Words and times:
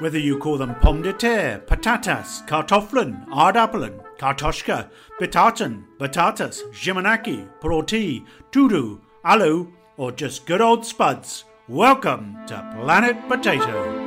Whether 0.00 0.20
you 0.20 0.38
call 0.38 0.58
them 0.58 0.76
pomme 0.76 1.02
de 1.02 1.12
terre, 1.12 1.58
patatas, 1.58 2.46
kartoffeln, 2.46 3.26
aardappelen, 3.30 4.00
kartoshka, 4.16 4.88
bitaten, 5.20 5.82
batatas, 5.98 6.62
jimanaki, 6.70 7.48
proti, 7.60 8.24
tudu, 8.52 9.00
alu, 9.24 9.72
or 9.96 10.12
just 10.12 10.46
good 10.46 10.60
old 10.60 10.86
spuds, 10.86 11.46
welcome 11.66 12.36
to 12.46 12.76
Planet 12.80 13.16
Potato. 13.26 13.97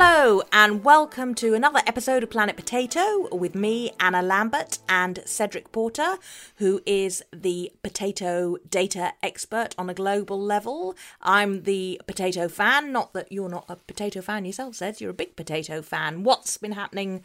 Hello, 0.00 0.42
and 0.52 0.84
welcome 0.84 1.34
to 1.34 1.54
another 1.54 1.80
episode 1.84 2.22
of 2.22 2.30
Planet 2.30 2.54
Potato 2.54 3.26
with 3.34 3.56
me, 3.56 3.90
Anna 3.98 4.22
Lambert, 4.22 4.78
and 4.88 5.18
Cedric 5.24 5.72
Porter, 5.72 6.18
who 6.58 6.80
is 6.86 7.24
the 7.32 7.72
potato 7.82 8.58
data 8.70 9.14
expert 9.24 9.74
on 9.76 9.90
a 9.90 9.94
global 9.94 10.40
level. 10.40 10.94
I'm 11.20 11.64
the 11.64 12.00
potato 12.06 12.46
fan, 12.46 12.92
not 12.92 13.12
that 13.14 13.32
you're 13.32 13.48
not 13.48 13.64
a 13.68 13.74
potato 13.74 14.20
fan 14.20 14.44
yourself, 14.44 14.76
Ced, 14.76 15.00
you're 15.00 15.10
a 15.10 15.14
big 15.14 15.34
potato 15.34 15.82
fan. 15.82 16.22
What's 16.22 16.58
been 16.58 16.72
happening? 16.72 17.24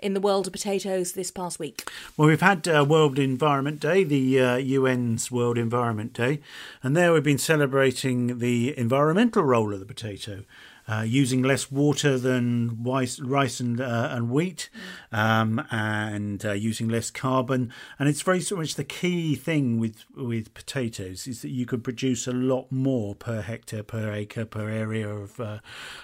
in 0.00 0.12
the 0.12 0.20
world 0.20 0.46
of 0.46 0.52
potatoes 0.52 1.12
this 1.12 1.30
past 1.30 1.58
week? 1.58 1.88
Well, 2.16 2.28
we've 2.28 2.40
had 2.40 2.66
uh, 2.68 2.84
World 2.86 3.18
Environment 3.18 3.80
Day, 3.80 4.04
the 4.04 4.40
uh, 4.40 4.58
UN's 4.58 5.30
World 5.30 5.56
Environment 5.56 6.12
Day, 6.12 6.40
and 6.82 6.96
there 6.96 7.12
we've 7.12 7.22
been 7.22 7.38
celebrating 7.38 8.38
the 8.38 8.76
environmental 8.76 9.44
role 9.44 9.72
of 9.72 9.80
the 9.80 9.86
potato 9.86 10.42
uh, 10.86 11.02
using 11.06 11.42
less 11.42 11.70
water 11.70 12.18
than 12.18 12.82
rice, 12.82 13.18
rice 13.20 13.60
and, 13.60 13.80
uh, 13.80 14.08
and 14.12 14.30
wheat, 14.30 14.68
um, 15.12 15.64
and 15.70 16.44
uh, 16.44 16.52
using 16.52 16.88
less 16.88 17.10
carbon. 17.10 17.72
And 17.98 18.08
it's 18.08 18.22
very 18.22 18.44
much 18.52 18.74
the 18.74 18.84
key 18.84 19.34
thing 19.34 19.78
with 19.78 20.04
with 20.16 20.54
potatoes 20.54 21.26
is 21.26 21.42
that 21.42 21.50
you 21.50 21.66
can 21.66 21.80
produce 21.80 22.26
a 22.26 22.32
lot 22.32 22.70
more 22.70 23.14
per 23.14 23.40
hectare, 23.40 23.82
per 23.82 24.12
acre, 24.12 24.44
per 24.44 24.68
area 24.68 25.08
of 25.08 25.40
uh, 25.40 25.58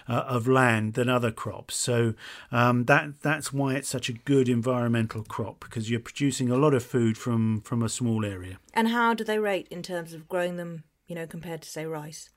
uh, 0.08 0.12
of 0.12 0.48
land 0.48 0.94
than 0.94 1.08
other 1.08 1.30
crops. 1.30 1.76
So 1.76 2.14
um, 2.50 2.84
that 2.86 3.20
that's 3.20 3.52
why 3.52 3.74
it's 3.74 3.88
such 3.88 4.08
a 4.08 4.12
good 4.12 4.48
environmental 4.48 5.22
crop 5.24 5.60
because 5.60 5.90
you're 5.90 6.00
producing 6.00 6.50
a 6.50 6.56
lot 6.56 6.74
of 6.74 6.82
food 6.82 7.18
from 7.18 7.60
from 7.62 7.82
a 7.82 7.88
small 7.88 8.24
area. 8.24 8.58
And 8.72 8.88
how 8.88 9.14
do 9.14 9.24
they 9.24 9.38
rate 9.38 9.68
in 9.70 9.82
terms 9.82 10.14
of 10.14 10.28
growing 10.28 10.56
them? 10.56 10.84
You 11.06 11.16
know, 11.16 11.26
compared 11.26 11.62
to 11.62 11.68
say 11.68 11.86
rice. 11.86 12.30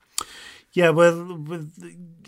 Yeah, 0.74 0.90
well, 0.90 1.38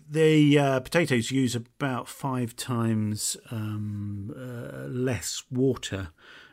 the 0.08 0.58
uh, 0.58 0.80
potatoes 0.80 1.32
use 1.32 1.56
about 1.56 2.08
five 2.08 2.54
times 2.54 3.36
um, 3.50 4.32
uh, 4.36 4.86
less 4.86 5.42
water 5.50 6.10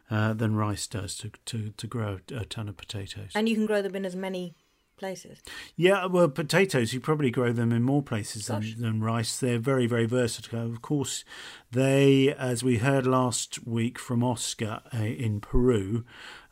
uh, 0.10 0.34
than 0.34 0.56
rice 0.56 0.88
does 0.88 1.16
to, 1.18 1.32
to, 1.46 1.70
to 1.70 1.88
grow 1.88 2.20
a 2.36 2.46
ton 2.46 2.68
of 2.68 2.78
potatoes. 2.78 3.32
And 3.36 3.48
you 3.48 3.54
can 3.54 3.68
grow 3.68 3.84
them 3.84 3.96
in 3.96 4.06
as 4.06 4.16
many 4.16 4.56
places. 4.98 5.40
Yeah, 5.76 6.06
well, 6.06 6.30
potatoes, 6.30 6.94
you 6.94 7.00
probably 7.00 7.32
grow 7.32 7.52
them 7.52 7.72
in 7.72 7.84
more 7.84 8.02
places 8.02 8.48
than, 8.48 8.76
than, 8.78 9.02
rice. 9.02 9.38
They're 9.38 9.60
very, 9.60 9.88
very 9.88 10.06
versatile. 10.06 10.72
Of 10.72 10.82
course, 10.82 11.24
they, 11.72 12.34
as 12.34 12.64
we 12.64 12.78
heard 12.78 13.06
last 13.06 13.66
week 13.66 14.00
from 14.00 14.24
Oscar 14.24 14.82
uh, 14.94 14.98
in 14.98 15.42
Peru, 15.42 16.06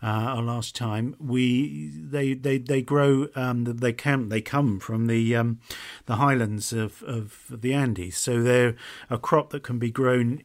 uh, 0.04 0.08
our 0.08 0.42
last 0.42 0.76
time, 0.76 1.16
we 1.20 1.92
they 1.94 2.34
they 2.34 2.58
they 2.58 2.82
grow 2.82 3.28
um, 3.36 3.66
they 3.66 3.94
come 3.94 4.30
they 4.30 4.42
come 4.42 4.80
from 4.80 5.06
the 5.06 5.36
um, 5.36 5.60
the 6.08 6.16
highlands 6.16 6.74
of, 6.74 7.04
of 7.04 7.46
the 7.52 7.74
Andes, 7.74 8.18
so 8.18 8.42
they're 8.42 8.76
a 9.12 9.20
crop 9.20 9.52
that 9.52 9.62
can 9.62 9.78
be 9.78 9.92
grown 9.92 10.42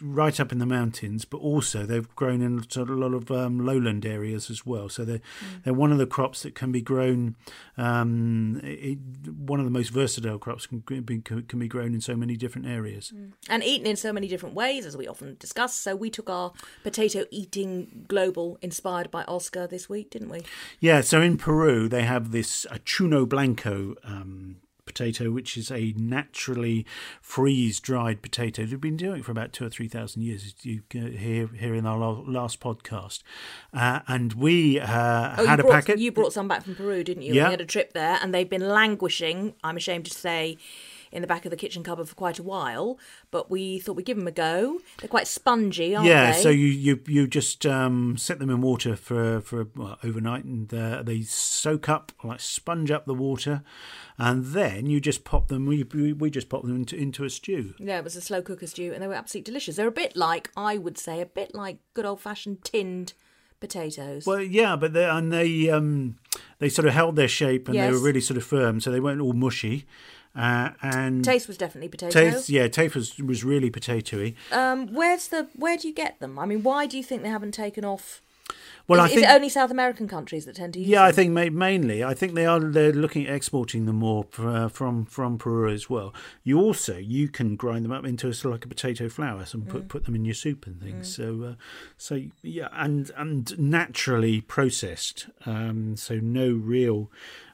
right 0.00 0.38
up 0.38 0.52
in 0.52 0.58
the 0.58 0.66
mountains, 0.66 1.24
but 1.24 1.38
also 1.38 1.84
they've 1.84 2.14
grown 2.14 2.42
in 2.42 2.64
a 2.76 2.82
lot 2.84 3.14
of 3.14 3.30
um, 3.30 3.64
lowland 3.64 4.04
areas 4.04 4.50
as 4.50 4.64
well. 4.64 4.88
So 4.88 5.04
they're 5.04 5.18
mm. 5.18 5.62
they're 5.64 5.74
one 5.74 5.92
of 5.92 5.98
the 5.98 6.06
crops 6.06 6.42
that 6.42 6.54
can 6.54 6.72
be 6.72 6.80
grown. 6.80 7.36
Um, 7.76 8.60
it, 8.62 8.98
one 9.28 9.60
of 9.60 9.66
the 9.66 9.70
most 9.70 9.90
versatile 9.90 10.38
crops 10.38 10.66
can 10.66 10.80
be 10.80 11.20
can 11.20 11.58
be 11.58 11.68
grown 11.68 11.94
in 11.94 12.00
so 12.00 12.16
many 12.16 12.36
different 12.36 12.66
areas 12.66 13.12
mm. 13.14 13.32
and 13.48 13.62
eaten 13.62 13.86
in 13.86 13.96
so 13.96 14.12
many 14.12 14.28
different 14.28 14.54
ways, 14.54 14.86
as 14.86 14.96
we 14.96 15.06
often 15.06 15.36
discuss. 15.38 15.74
So 15.74 15.94
we 15.96 16.10
took 16.10 16.30
our 16.30 16.52
potato 16.82 17.24
eating 17.30 18.04
global 18.08 18.58
inspired 18.62 19.10
by 19.10 19.24
Oscar 19.24 19.66
this 19.66 19.88
week, 19.88 20.10
didn't 20.10 20.30
we? 20.30 20.42
Yeah. 20.80 21.00
So 21.00 21.20
in 21.20 21.36
Peru 21.36 21.88
they 21.88 22.02
have 22.02 22.32
this 22.32 22.66
chuno 22.84 23.28
blanco 23.28 23.94
um, 24.04 24.56
potato, 24.96 25.30
which 25.30 25.56
is 25.56 25.70
a 25.70 25.92
naturally 25.96 26.86
freeze 27.20 27.80
dried 27.80 28.22
potato. 28.22 28.64
They've 28.64 28.80
been 28.80 28.96
doing 28.96 29.20
it 29.20 29.24
for 29.24 29.32
about 29.32 29.52
two 29.52 29.66
or 29.66 29.68
three 29.68 29.88
thousand 29.88 30.22
years. 30.22 30.54
You 30.62 30.82
hear 30.90 31.48
here 31.48 31.74
in 31.74 31.86
our 31.86 31.98
last 31.98 32.60
podcast, 32.60 33.22
uh, 33.74 34.00
and 34.08 34.32
we 34.32 34.80
uh, 34.80 35.34
oh, 35.38 35.46
had 35.46 35.60
a 35.60 35.62
brought, 35.62 35.72
packet. 35.72 35.98
You 35.98 36.12
brought 36.12 36.32
some 36.32 36.48
back 36.48 36.64
from 36.64 36.74
Peru, 36.74 37.04
didn't 37.04 37.22
you? 37.22 37.34
Yeah. 37.34 37.46
We 37.46 37.50
had 37.50 37.60
a 37.60 37.66
trip 37.66 37.92
there, 37.92 38.18
and 38.22 38.32
they've 38.32 38.48
been 38.48 38.68
languishing. 38.68 39.54
I'm 39.62 39.76
ashamed 39.76 40.06
to 40.06 40.14
say 40.14 40.56
in 41.16 41.22
the 41.22 41.26
back 41.26 41.46
of 41.46 41.50
the 41.50 41.56
kitchen 41.56 41.82
cupboard 41.82 42.08
for 42.08 42.14
quite 42.14 42.38
a 42.38 42.42
while, 42.42 42.98
but 43.30 43.50
we 43.50 43.78
thought 43.78 43.96
we'd 43.96 44.04
give 44.04 44.18
them 44.18 44.26
a 44.26 44.32
go. 44.32 44.80
They're 44.98 45.08
quite 45.08 45.26
spongy, 45.26 45.96
aren't 45.96 46.06
yeah, 46.06 46.30
they? 46.30 46.36
Yeah, 46.36 46.42
so 46.42 46.50
you 46.50 46.66
you 46.66 47.00
you 47.06 47.26
just 47.26 47.64
um, 47.64 48.18
set 48.18 48.38
them 48.38 48.50
in 48.50 48.60
water 48.60 48.94
for 48.96 49.40
for 49.40 49.66
well, 49.74 49.98
overnight, 50.04 50.44
and 50.44 50.72
uh, 50.72 51.02
they 51.02 51.22
soak 51.22 51.88
up 51.88 52.12
like 52.22 52.40
sponge 52.40 52.90
up 52.90 53.06
the 53.06 53.14
water, 53.14 53.62
and 54.18 54.44
then 54.44 54.86
you 54.86 55.00
just 55.00 55.24
pop 55.24 55.48
them. 55.48 55.64
We 55.64 55.82
we 55.84 56.28
just 56.28 56.50
pop 56.50 56.62
them 56.62 56.76
into 56.76 56.94
into 56.94 57.24
a 57.24 57.30
stew. 57.30 57.74
Yeah, 57.78 57.96
it 57.96 58.04
was 58.04 58.14
a 58.14 58.20
slow 58.20 58.42
cooker 58.42 58.66
stew, 58.66 58.92
and 58.92 59.02
they 59.02 59.08
were 59.08 59.14
absolutely 59.14 59.50
delicious. 59.50 59.76
They're 59.76 59.88
a 59.88 59.92
bit 59.92 60.16
like 60.16 60.50
I 60.54 60.76
would 60.76 60.98
say, 60.98 61.22
a 61.22 61.26
bit 61.26 61.54
like 61.54 61.78
good 61.94 62.04
old 62.04 62.20
fashioned 62.20 62.62
tinned 62.62 63.14
potatoes. 63.60 64.26
Well, 64.26 64.40
yeah, 64.40 64.76
but 64.76 64.92
they 64.92 65.04
and 65.08 65.32
they 65.32 65.70
um 65.70 66.16
they 66.58 66.68
sort 66.68 66.86
of 66.86 66.94
held 66.94 67.16
their 67.16 67.28
shape 67.28 67.68
and 67.68 67.74
yes. 67.74 67.86
they 67.86 67.92
were 67.92 68.04
really 68.04 68.20
sort 68.20 68.36
of 68.36 68.44
firm, 68.44 68.80
so 68.80 68.90
they 68.90 69.00
weren't 69.00 69.20
all 69.20 69.32
mushy. 69.32 69.86
Uh, 70.34 70.70
and 70.82 71.24
taste 71.24 71.48
was 71.48 71.56
definitely 71.56 71.88
potato. 71.88 72.12
Taste, 72.12 72.50
yeah, 72.50 72.68
taste 72.68 72.94
was 72.94 73.18
was 73.18 73.42
really 73.42 73.70
potatoey. 73.70 74.34
Um, 74.52 74.92
where's 74.92 75.28
the 75.28 75.48
where 75.56 75.78
do 75.78 75.88
you 75.88 75.94
get 75.94 76.20
them? 76.20 76.38
I 76.38 76.44
mean, 76.44 76.62
why 76.62 76.86
do 76.86 76.96
you 76.98 77.02
think 77.02 77.22
they 77.22 77.30
haven't 77.30 77.52
taken 77.52 77.84
off? 77.84 78.20
Well, 78.88 79.00
is, 79.00 79.04
I 79.04 79.08
think 79.08 79.18
is 79.18 79.24
it 79.24 79.34
only 79.34 79.48
South 79.48 79.70
American 79.70 80.06
countries 80.06 80.44
that 80.44 80.54
tend 80.54 80.74
to 80.74 80.78
use. 80.78 80.88
Yeah, 80.88 81.00
them? 81.00 81.08
I 81.08 81.12
think 81.12 81.32
mainly. 81.52 82.04
I 82.04 82.14
think 82.14 82.34
they 82.34 82.46
are. 82.46 82.60
They're 82.60 82.92
looking 82.92 83.26
at 83.26 83.34
exporting 83.34 83.86
them 83.86 83.96
more 83.96 84.26
uh, 84.38 84.68
from 84.68 85.04
from 85.06 85.38
Peru 85.38 85.72
as 85.72 85.90
well. 85.90 86.14
You 86.44 86.60
also 86.60 86.96
you 86.96 87.28
can 87.28 87.56
grind 87.56 87.84
them 87.84 87.92
up 87.92 88.04
into 88.04 88.28
a, 88.28 88.34
sort 88.34 88.46
of 88.46 88.60
like 88.60 88.64
a 88.64 88.68
potato 88.68 89.08
flour 89.08 89.44
and 89.52 89.68
put 89.68 89.84
mm. 89.84 89.88
put 89.88 90.04
them 90.04 90.14
in 90.14 90.24
your 90.24 90.34
soup 90.34 90.66
and 90.66 90.80
things. 90.80 91.08
Mm. 91.08 91.16
So 91.16 91.46
uh, 91.48 91.54
so 91.96 92.22
yeah, 92.42 92.68
and 92.72 93.10
and 93.16 93.58
naturally 93.58 94.40
processed. 94.40 95.28
Um, 95.44 95.96
so 95.96 96.16
no 96.16 96.52
real 96.52 97.10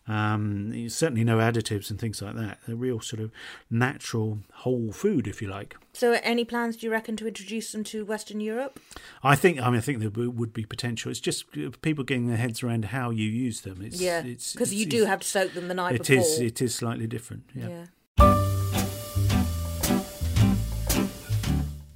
um, 0.08 0.88
certainly 0.88 1.24
no 1.24 1.38
additives 1.38 1.90
and 1.90 2.00
things 2.00 2.20
like 2.20 2.34
that. 2.34 2.58
They're 2.66 2.76
real 2.76 3.00
sort 3.00 3.22
of 3.22 3.30
natural 3.70 4.40
whole 4.52 4.92
food, 4.92 5.26
if 5.26 5.40
you 5.40 5.48
like. 5.48 5.76
So, 5.92 6.18
any 6.22 6.44
plans 6.44 6.76
do 6.76 6.86
you 6.86 6.92
reckon 6.92 7.16
to 7.16 7.28
introduce 7.28 7.72
them 7.72 7.84
to 7.84 8.04
Western 8.04 8.40
Europe? 8.40 8.80
I 9.22 9.36
think. 9.36 9.60
I 9.60 9.66
mean, 9.70 9.78
I 9.78 9.80
think 9.80 10.00
there 10.00 10.10
would 10.30 10.52
be 10.52 10.64
potential. 10.64 11.10
It's 11.10 11.20
just 11.20 11.44
uh, 11.56 11.70
people 11.82 12.04
getting 12.04 12.26
their 12.26 12.36
heads 12.36 12.62
around 12.62 12.86
how 12.86 13.10
you 13.10 13.28
use 13.28 13.60
them. 13.60 13.80
It's, 13.82 14.00
yeah, 14.00 14.22
because 14.22 14.74
you 14.74 14.86
do 14.86 15.04
have 15.04 15.20
to 15.20 15.28
soak 15.28 15.54
them 15.54 15.68
the 15.68 15.74
night 15.74 15.94
it 15.94 15.98
before. 15.98 16.16
It 16.16 16.20
is. 16.20 16.40
It 16.40 16.62
is 16.62 16.74
slightly 16.74 17.06
different. 17.06 17.44
yeah. 17.54 17.68
yeah. 17.68 17.84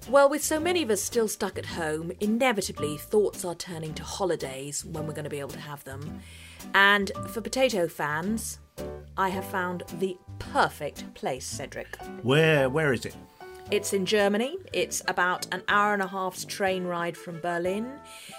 Well, 0.09 0.31
with 0.31 0.45
so 0.45 0.61
many 0.61 0.83
of 0.83 0.91
us 0.91 1.03
still 1.03 1.27
stuck 1.27 1.59
at 1.59 1.67
home, 1.67 2.13
inevitably 2.21 2.97
thoughts 2.97 3.45
are 3.45 3.55
turning 3.55 3.93
to 3.95 4.05
holidays 4.05 4.85
when 4.85 5.07
we're 5.07 5.13
going 5.13 5.25
to 5.25 5.31
be 5.31 5.41
able 5.41 5.51
to 5.51 5.61
have 5.61 5.83
them. 5.85 6.21
And 6.75 7.11
for 7.29 7.41
potato 7.41 7.89
fans, 7.89 8.59
I 9.17 9.31
have 9.31 9.45
found 9.45 9.85
the 9.99 10.17
perfect 10.39 11.15
place, 11.15 11.47
Cedric. 11.47 11.97
Where 12.23 12.69
where 12.69 12.93
is 12.93 13.07
it? 13.07 13.17
It's 13.71 13.93
in 13.93 14.07
Germany. 14.07 14.59
It's 14.73 15.03
about 15.09 15.53
an 15.53 15.63
hour 15.67 15.93
and 15.93 16.01
a 16.03 16.07
half's 16.07 16.45
train 16.45 16.85
ride 16.85 17.17
from 17.17 17.41
Berlin. 17.41 17.99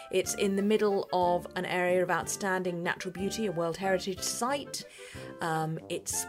It's 0.09 0.35
in 0.35 0.55
the 0.55 0.61
middle 0.61 1.09
of 1.11 1.47
an 1.57 1.65
area 1.65 2.01
of 2.01 2.09
outstanding 2.09 2.81
natural 2.81 3.11
beauty, 3.11 3.47
a 3.47 3.51
World 3.51 3.75
Heritage 3.75 4.21
Site. 4.21 4.85
Um, 5.41 5.79
it's 5.89 6.25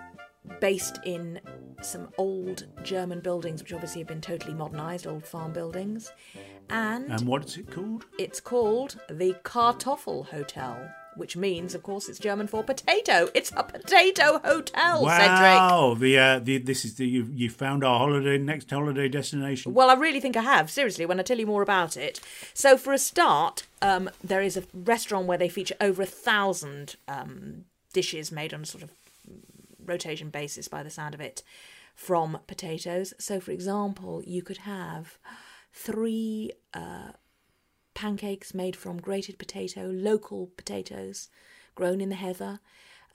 based 0.61 0.99
in 1.05 1.41
some 1.81 2.09
old 2.19 2.67
German 2.83 3.21
buildings, 3.21 3.63
which 3.63 3.73
obviously 3.73 4.01
have 4.01 4.09
been 4.09 4.21
totally 4.21 4.55
modernised, 4.55 5.07
old 5.07 5.25
farm 5.25 5.53
buildings. 5.53 6.11
And, 6.69 7.11
and 7.13 7.23
what's 7.23 7.57
it 7.57 7.71
called? 7.71 8.05
It's 8.19 8.41
called 8.41 8.97
the 9.09 9.35
Kartoffel 9.45 10.27
Hotel 10.27 10.91
which 11.19 11.37
means, 11.37 11.75
of 11.75 11.83
course, 11.83 12.09
it's 12.09 12.19
German 12.19 12.47
for 12.47 12.63
potato. 12.63 13.29
It's 13.35 13.53
a 13.57 13.65
potato 13.65 14.39
hotel, 14.45 15.05
wow. 15.05 15.19
Cedric. 15.19 15.41
Wow, 15.41 15.97
the, 15.99 16.19
uh, 16.19 16.39
the 16.39 16.59
this 16.59 16.85
is 16.85 16.95
the 16.95 17.07
you 17.07 17.29
you 17.35 17.51
found 17.51 17.85
our 17.85 17.99
holiday 17.99 18.39
next 18.39 18.71
holiday 18.71 19.09
destination. 19.09 19.75
Well, 19.75 19.91
I 19.91 19.95
really 19.95 20.21
think 20.21 20.37
I 20.37 20.43
have. 20.43 20.71
Seriously, 20.71 21.05
when 21.07 21.21
I 21.21 21.23
tell 21.23 21.39
you 21.39 21.47
more 21.47 21.63
about 21.63 21.97
it. 21.97 22.21
So, 22.55 22.79
for 22.79 22.93
a 22.93 22.99
start, 22.99 23.65
um, 23.83 24.09
there 24.23 24.41
is 24.41 24.57
a 24.57 24.65
restaurant 24.73 25.27
where 25.27 25.39
they 25.39 25.49
feature 25.49 25.77
over 25.81 26.03
a 26.03 26.07
thousand 26.07 26.97
um, 27.07 27.65
dishes 27.93 28.31
made 28.33 28.55
on 28.55 28.63
a 28.63 28.67
sort 28.67 28.85
of 28.85 28.91
rotation 29.85 30.31
basis, 30.31 30.69
by 30.69 30.83
the 30.83 30.91
sound 30.91 31.15
of 31.15 31.21
it, 31.21 31.43
from 31.95 32.39
potatoes. 32.47 33.13
So, 33.19 33.41
for 33.41 33.51
example, 33.51 34.23
you 34.25 34.43
could 34.43 34.59
have 34.59 35.19
three. 35.73 36.53
Uh, 36.73 37.13
pancakes 38.03 38.55
made 38.55 38.77
from 38.77 39.01
grated 39.01 39.37
potato, 39.39 39.83
local 40.11 40.41
potatoes 40.57 41.29
grown 41.75 42.01
in 42.01 42.09
the 42.11 42.15
heather. 42.27 42.61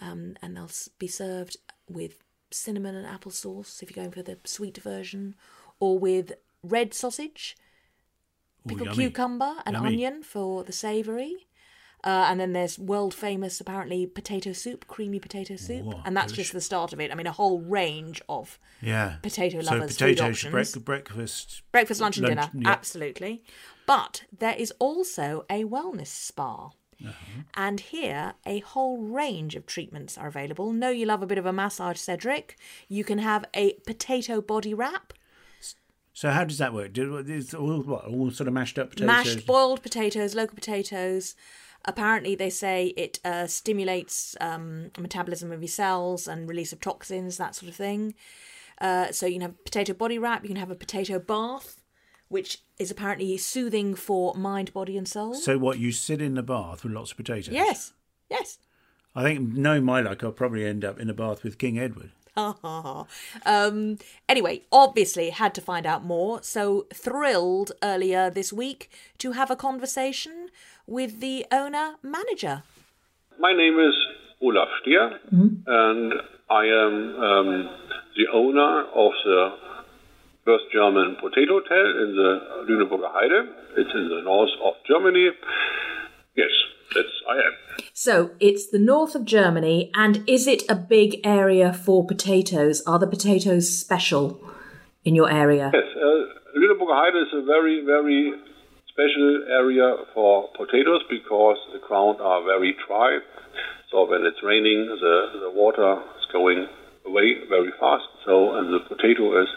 um, 0.02 0.36
and 0.42 0.50
they'll 0.58 0.70
be 1.00 1.08
served 1.08 1.56
with 1.88 2.14
cinnamon 2.52 2.96
and 2.96 3.08
apple 3.08 3.32
sauce 3.32 3.82
if 3.82 3.90
you're 3.90 4.04
going 4.04 4.12
for 4.12 4.24
the 4.24 4.38
sweet 4.44 4.78
version, 4.78 5.36
or 5.80 5.98
with 5.98 6.34
red 6.62 6.94
sausage, 6.94 7.56
pickled 8.68 8.90
yummy. 8.90 9.04
cucumber, 9.06 9.54
and 9.66 9.74
Yummy. 9.76 9.88
onion 9.90 10.24
for 10.24 10.64
the 10.64 10.74
savoury. 10.74 11.48
Uh, 12.04 12.26
and 12.30 12.38
then 12.40 12.52
there's 12.52 12.78
world 12.78 13.14
famous, 13.14 13.62
apparently, 13.62 14.06
potato 14.06 14.52
soup, 14.52 14.88
creamy 14.88 15.20
potato 15.20 15.56
soup, 15.56 15.84
Whoa, 15.86 16.02
and 16.06 16.18
that's 16.18 16.34
just 16.34 16.52
the 16.52 16.60
start 16.60 16.92
of 16.92 17.00
it. 17.00 17.12
I 17.12 17.16
mean, 17.16 17.28
a 17.28 17.32
whole 17.32 17.62
range 17.62 18.22
of 18.28 18.60
Yeah. 18.82 19.16
Potato 19.22 19.62
so 19.62 19.72
lovers, 19.72 19.92
food 19.98 20.18
potatoes, 20.18 20.46
options. 20.46 20.84
breakfast. 20.84 21.62
breakfast, 21.72 22.02
lunch, 22.02 22.18
and 22.18 22.28
Lunch, 22.28 22.52
dinner. 22.52 22.70
Absolutely. 22.70 23.42
But 23.86 24.24
there 24.38 24.56
is 24.56 24.74
also 24.80 25.46
a 25.50 25.64
wellness 25.64 26.08
spa. 26.08 26.72
Uh-huh. 27.06 27.42
And 27.56 27.80
here, 27.80 28.34
a 28.46 28.60
whole 28.60 28.98
range 28.98 29.56
of 29.56 29.66
treatments 29.66 30.18
are 30.18 30.28
available. 30.28 30.72
Know 30.74 30.90
you 30.90 31.06
love 31.06 31.22
a 31.24 31.26
bit 31.28 31.38
of 31.38 31.46
a 31.46 31.54
massage, 31.54 31.98
Cedric. 32.00 32.58
You 32.88 33.04
can 33.04 33.20
have 33.20 33.46
a 33.54 33.74
potato 33.86 34.42
body 34.42 34.74
wrap, 34.74 35.14
So 36.14 36.30
how 36.30 36.44
does 36.44 36.60
that 36.60 36.74
work? 36.74 36.94
Do, 36.94 37.18
it's 37.18 37.54
all 37.54 37.82
what? 37.82 38.06
All 38.06 38.30
sort 38.32 38.48
of 38.48 38.54
mashed 38.54 38.78
up 38.78 38.92
potatoes. 38.92 39.08
mashed 39.08 39.46
boiled 39.48 39.82
potatoes, 39.82 40.36
local 40.36 40.56
potatoes. 40.56 41.36
Apparently, 41.86 42.36
they 42.36 42.50
say 42.50 42.94
it 42.96 43.20
uh, 43.26 43.46
stimulates 43.48 44.38
um, 44.40 44.92
metabolism 44.98 45.52
of 45.52 45.62
your 45.62 45.68
cells 45.68 46.28
and 46.28 46.48
release 46.48 46.72
of 46.72 46.80
toxins, 46.80 47.38
that 47.38 47.56
sort 47.56 47.70
of 47.70 47.76
thing. 47.76 48.14
Uh, 48.80 49.12
so 49.12 49.26
you 49.26 49.34
can 49.34 49.42
have 49.42 49.64
potato 49.66 49.94
body 49.94 50.18
wrap. 50.18 50.44
You 50.44 50.50
can 50.50 50.58
have 50.58 50.72
a 50.72 50.76
potato 50.76 51.20
bath, 51.20 51.82
which 52.30 52.60
is 52.80 52.90
apparently 52.90 53.38
soothing 53.38 53.96
for 53.96 54.34
mind, 54.36 54.74
body, 54.74 54.98
and 54.98 55.08
soul. 55.08 55.36
So 55.36 55.58
what? 55.58 55.80
You 55.80 55.92
sit 55.92 56.22
in 56.22 56.36
the 56.36 56.44
bath 56.44 56.84
with 56.84 56.94
lots 56.94 57.12
of 57.12 57.18
potatoes. 57.18 57.54
yes, 57.54 57.94
yes. 58.30 58.60
I 59.16 59.24
think, 59.24 59.54
knowing 59.54 59.84
my 59.84 60.02
luck, 60.02 60.24
I'll 60.24 60.32
probably 60.32 60.66
end 60.66 60.84
up 60.84 61.00
in 61.00 61.10
a 61.10 61.14
bath 61.14 61.44
with 61.44 61.58
King 61.58 61.78
Edward. 61.78 62.12
um, 62.36 64.00
anyway, 64.28 64.64
obviously 64.72 65.30
had 65.30 65.54
to 65.54 65.62
find 65.62 65.86
out 65.86 66.04
more, 66.04 66.42
so 66.42 66.88
thrilled 66.92 67.74
earlier 67.84 68.32
this 68.32 68.52
week 68.52 68.90
to 69.20 69.34
have 69.34 69.52
a 69.52 69.56
conversation 69.56 70.50
with 70.88 71.20
the 71.20 71.46
owner 71.52 71.96
manager. 72.04 72.64
My 73.40 73.54
name 73.54 73.80
is 73.80 73.94
Olaf 74.42 74.68
Stier, 74.82 75.20
and 75.68 76.14
I 76.50 76.66
am 76.66 77.16
um, 77.16 77.70
the 78.16 78.28
owner 78.34 78.82
of 78.94 79.12
the 79.24 79.54
first 80.46 80.66
German 80.74 81.16
potato 81.20 81.62
hotel 81.62 81.86
in 82.04 82.16
the 82.16 82.40
Lüneburger 82.70 83.12
Heide. 83.12 83.50
It's 83.78 83.90
in 83.94 84.10
the 84.10 84.22
north 84.24 84.52
of 84.64 84.74
Germany. 84.88 85.30
Yes, 86.36 86.50
that's 86.94 87.08
I 87.30 87.36
am. 87.36 87.86
So 87.94 88.32
it's 88.40 88.70
the 88.70 88.80
north 88.80 89.16
of 89.16 89.26
Germany, 89.26 89.90
and 89.96 90.24
is 90.28 90.48
it 90.48 90.64
a 90.70 90.76
big 90.76 91.22
area 91.24 91.74
for 91.74 92.06
potatoes? 92.06 92.84
Are 92.86 93.00
the 93.00 93.08
potatoes 93.08 93.74
special 93.78 94.40
in 95.06 95.16
your 95.16 95.32
area? 95.32 95.72
Yes, 95.74 95.84
uh, 95.96 96.60
Lüneburger 96.60 96.94
Heide 96.94 97.16
is 97.16 97.34
a 97.34 97.46
very, 97.46 97.84
very 97.86 98.34
special 98.94 99.44
area 99.50 100.06
for 100.14 100.50
potatoes 100.56 101.02
because 101.10 101.58
the 101.74 101.80
ground 101.80 102.22
are 102.22 102.46
very 102.46 102.76
dry. 102.88 103.18
So 103.90 104.08
when 104.08 104.22
it's 104.26 104.42
raining, 104.44 104.86
the, 104.86 105.42
the 105.42 105.52
water 105.52 105.98
is 106.18 106.26
going 106.32 106.68
away 107.06 107.42
very 107.50 107.72
fast. 107.80 108.06
So 108.26 108.56
and 108.56 108.72
the 108.72 108.80
potato 108.88 109.42
is 109.42 109.50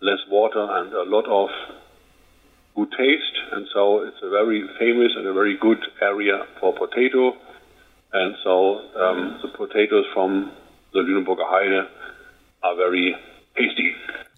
less 0.00 0.24
water 0.30 0.64
and 0.64 0.92
a 0.92 1.04
lot 1.04 1.28
of 1.28 1.48
good 2.74 2.90
taste. 2.96 3.36
And 3.52 3.66
so 3.74 4.08
it's 4.08 4.16
a 4.22 4.30
very 4.30 4.64
famous 4.78 5.12
and 5.16 5.26
a 5.26 5.34
very 5.34 5.58
good 5.60 5.84
area 6.00 6.46
for 6.58 6.72
potato. 6.72 7.36
And 8.12 8.36
so 8.42 8.80
um, 8.96 9.40
the 9.42 9.48
potatoes 9.48 10.04
from 10.14 10.50
the 10.92 11.00
Lüneburger 11.00 11.44
Heide 11.44 11.88
are 12.62 12.76
very 12.76 13.16
tasty. 13.56 13.92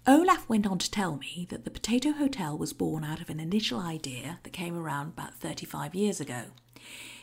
Olaf 0.07 0.47
went 0.47 0.67
on 0.67 0.77
to 0.77 0.91
tell 0.91 1.17
me 1.17 1.47
that 1.49 1.63
the 1.63 1.71
Potato 1.71 2.11
Hotel 2.11 2.55
was 2.55 2.73
born 2.73 3.03
out 3.03 3.21
of 3.21 3.29
an 3.31 3.39
initial 3.39 3.79
idea 3.79 4.37
that 4.43 4.53
came 4.53 4.77
around 4.77 5.07
about 5.07 5.33
35 5.33 5.95
years 5.95 6.19
ago. 6.19 6.43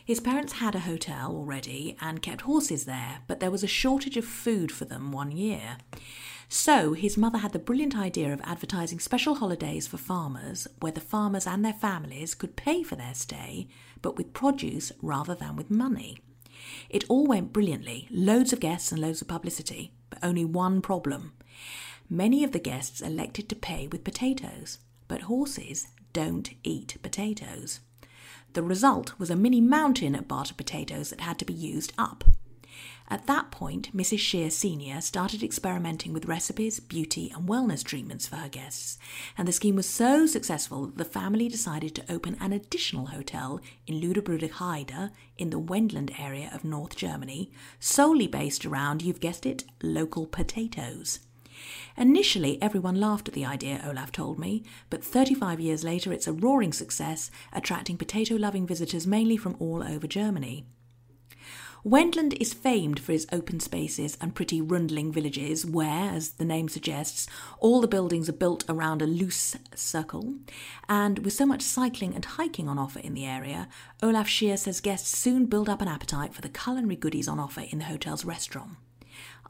His 0.03 0.19
parents 0.19 0.53
had 0.53 0.75
a 0.75 0.79
hotel 0.79 1.31
already 1.31 1.95
and 2.01 2.21
kept 2.21 2.41
horses 2.41 2.83
there, 2.83 3.19
but 3.25 3.39
there 3.39 3.51
was 3.51 3.63
a 3.63 3.67
shortage 3.67 4.17
of 4.17 4.25
food 4.25 4.69
for 4.69 4.83
them 4.83 5.13
one 5.13 5.31
year. 5.31 5.77
So 6.49 6.91
his 6.91 7.15
mother 7.15 7.37
had 7.37 7.53
the 7.53 7.57
brilliant 7.59 7.95
idea 7.95 8.33
of 8.33 8.41
advertising 8.43 8.99
special 8.99 9.35
holidays 9.35 9.87
for 9.87 9.95
farmers 9.95 10.67
where 10.81 10.91
the 10.91 10.99
farmers 10.99 11.47
and 11.47 11.63
their 11.63 11.71
families 11.71 12.35
could 12.35 12.57
pay 12.57 12.83
for 12.83 12.97
their 12.97 13.13
stay, 13.13 13.69
but 14.01 14.17
with 14.17 14.33
produce 14.33 14.91
rather 15.01 15.35
than 15.35 15.55
with 15.55 15.71
money. 15.71 16.17
It 16.89 17.05
all 17.07 17.27
went 17.27 17.53
brilliantly, 17.53 18.09
loads 18.11 18.51
of 18.51 18.59
guests 18.59 18.91
and 18.91 18.99
loads 18.99 19.21
of 19.21 19.29
publicity, 19.29 19.93
but 20.09 20.19
only 20.21 20.43
one 20.43 20.81
problem. 20.81 21.31
Many 22.13 22.43
of 22.43 22.51
the 22.51 22.59
guests 22.59 23.01
elected 23.01 23.49
to 23.49 23.55
pay 23.55 23.87
with 23.87 24.03
potatoes, 24.03 24.77
but 25.07 25.23
horses 25.23 25.87
don't 26.13 26.51
eat 26.61 26.95
potatoes. 27.01 27.79
The 28.53 28.61
result 28.61 29.17
was 29.17 29.31
a 29.31 29.35
mini 29.35 29.59
mountain 29.59 30.13
of 30.13 30.27
barter 30.27 30.53
potatoes 30.53 31.09
that 31.09 31.21
had 31.21 31.39
to 31.39 31.45
be 31.45 31.55
used 31.55 31.91
up. 31.97 32.23
At 33.09 33.25
that 33.25 33.49
point, 33.49 33.97
Mrs. 33.97 34.19
Shear 34.19 34.51
Sr. 34.51 35.01
started 35.01 35.41
experimenting 35.41 36.13
with 36.13 36.27
recipes, 36.27 36.79
beauty, 36.79 37.31
and 37.35 37.49
wellness 37.49 37.83
treatments 37.83 38.27
for 38.27 38.35
her 38.35 38.47
guests, 38.47 38.99
and 39.35 39.47
the 39.47 39.51
scheme 39.51 39.75
was 39.75 39.89
so 39.89 40.27
successful 40.27 40.85
that 40.85 40.97
the 40.99 41.05
family 41.05 41.49
decided 41.49 41.95
to 41.95 42.13
open 42.13 42.37
an 42.39 42.53
additional 42.53 43.07
hotel 43.07 43.59
in 43.87 43.99
Lüneburger 43.99 44.51
Heide 44.51 45.09
in 45.39 45.49
the 45.49 45.57
Wendland 45.57 46.13
area 46.19 46.51
of 46.53 46.63
North 46.63 46.95
Germany, 46.95 47.49
solely 47.79 48.27
based 48.27 48.67
around, 48.67 49.01
you've 49.01 49.19
guessed 49.19 49.47
it, 49.47 49.63
local 49.81 50.27
potatoes. 50.27 51.17
Initially, 51.97 52.61
everyone 52.61 52.99
laughed 52.99 53.27
at 53.27 53.33
the 53.33 53.45
idea, 53.45 53.83
Olaf 53.85 54.11
told 54.11 54.39
me, 54.39 54.63
but 54.89 55.03
35 55.03 55.59
years 55.59 55.83
later, 55.83 56.11
it's 56.11 56.27
a 56.27 56.33
roaring 56.33 56.73
success, 56.73 57.29
attracting 57.51 57.97
potato 57.97 58.35
loving 58.35 58.65
visitors 58.65 59.05
mainly 59.05 59.37
from 59.37 59.55
all 59.59 59.83
over 59.83 60.07
Germany. 60.07 60.65
Wendland 61.85 62.33
is 62.39 62.53
famed 62.53 62.97
for 62.97 63.11
its 63.11 63.25
open 63.33 63.59
spaces 63.59 64.17
and 64.21 64.33
pretty 64.33 64.61
rundling 64.61 65.11
villages 65.11 65.65
where, 65.65 66.11
as 66.11 66.31
the 66.33 66.45
name 66.45 66.69
suggests, 66.69 67.27
all 67.59 67.81
the 67.81 67.89
buildings 67.89 68.29
are 68.29 68.33
built 68.33 68.63
around 68.69 69.01
a 69.01 69.05
loose 69.05 69.57
circle. 69.75 70.35
And 70.87 71.19
with 71.19 71.33
so 71.33 71.45
much 71.45 71.61
cycling 71.61 72.15
and 72.15 72.23
hiking 72.23 72.69
on 72.69 72.79
offer 72.79 72.99
in 72.99 73.13
the 73.13 73.25
area, 73.25 73.67
Olaf 74.01 74.29
Scheer 74.29 74.55
says 74.55 74.79
guests 74.79 75.17
soon 75.17 75.45
build 75.45 75.67
up 75.67 75.81
an 75.81 75.89
appetite 75.89 76.33
for 76.33 76.39
the 76.39 76.47
culinary 76.47 76.95
goodies 76.95 77.27
on 77.27 77.37
offer 77.37 77.65
in 77.69 77.79
the 77.79 77.85
hotel's 77.85 78.23
restaurant. 78.23 78.77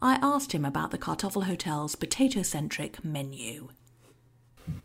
I 0.03 0.19
asked 0.21 0.51
him 0.51 0.65
about 0.65 0.91
the 0.91 0.97
Kartoffel 0.97 1.45
Hotel's 1.45 1.95
potato 1.95 2.41
centric 2.41 3.05
menu. 3.05 3.69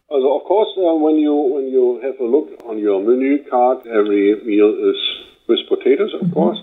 Of 0.08 0.44
course, 0.46 0.70
uh, 0.78 0.94
when 0.94 1.16
you 1.16 1.34
when 1.34 1.66
you 1.66 1.98
have 2.04 2.20
a 2.20 2.24
look 2.24 2.62
on 2.64 2.78
your 2.78 3.02
menu 3.02 3.42
card, 3.50 3.78
every 3.88 4.38
meal 4.46 4.70
is 4.70 5.00
with 5.48 5.58
potatoes, 5.68 6.14
of 6.22 6.32
course. 6.32 6.58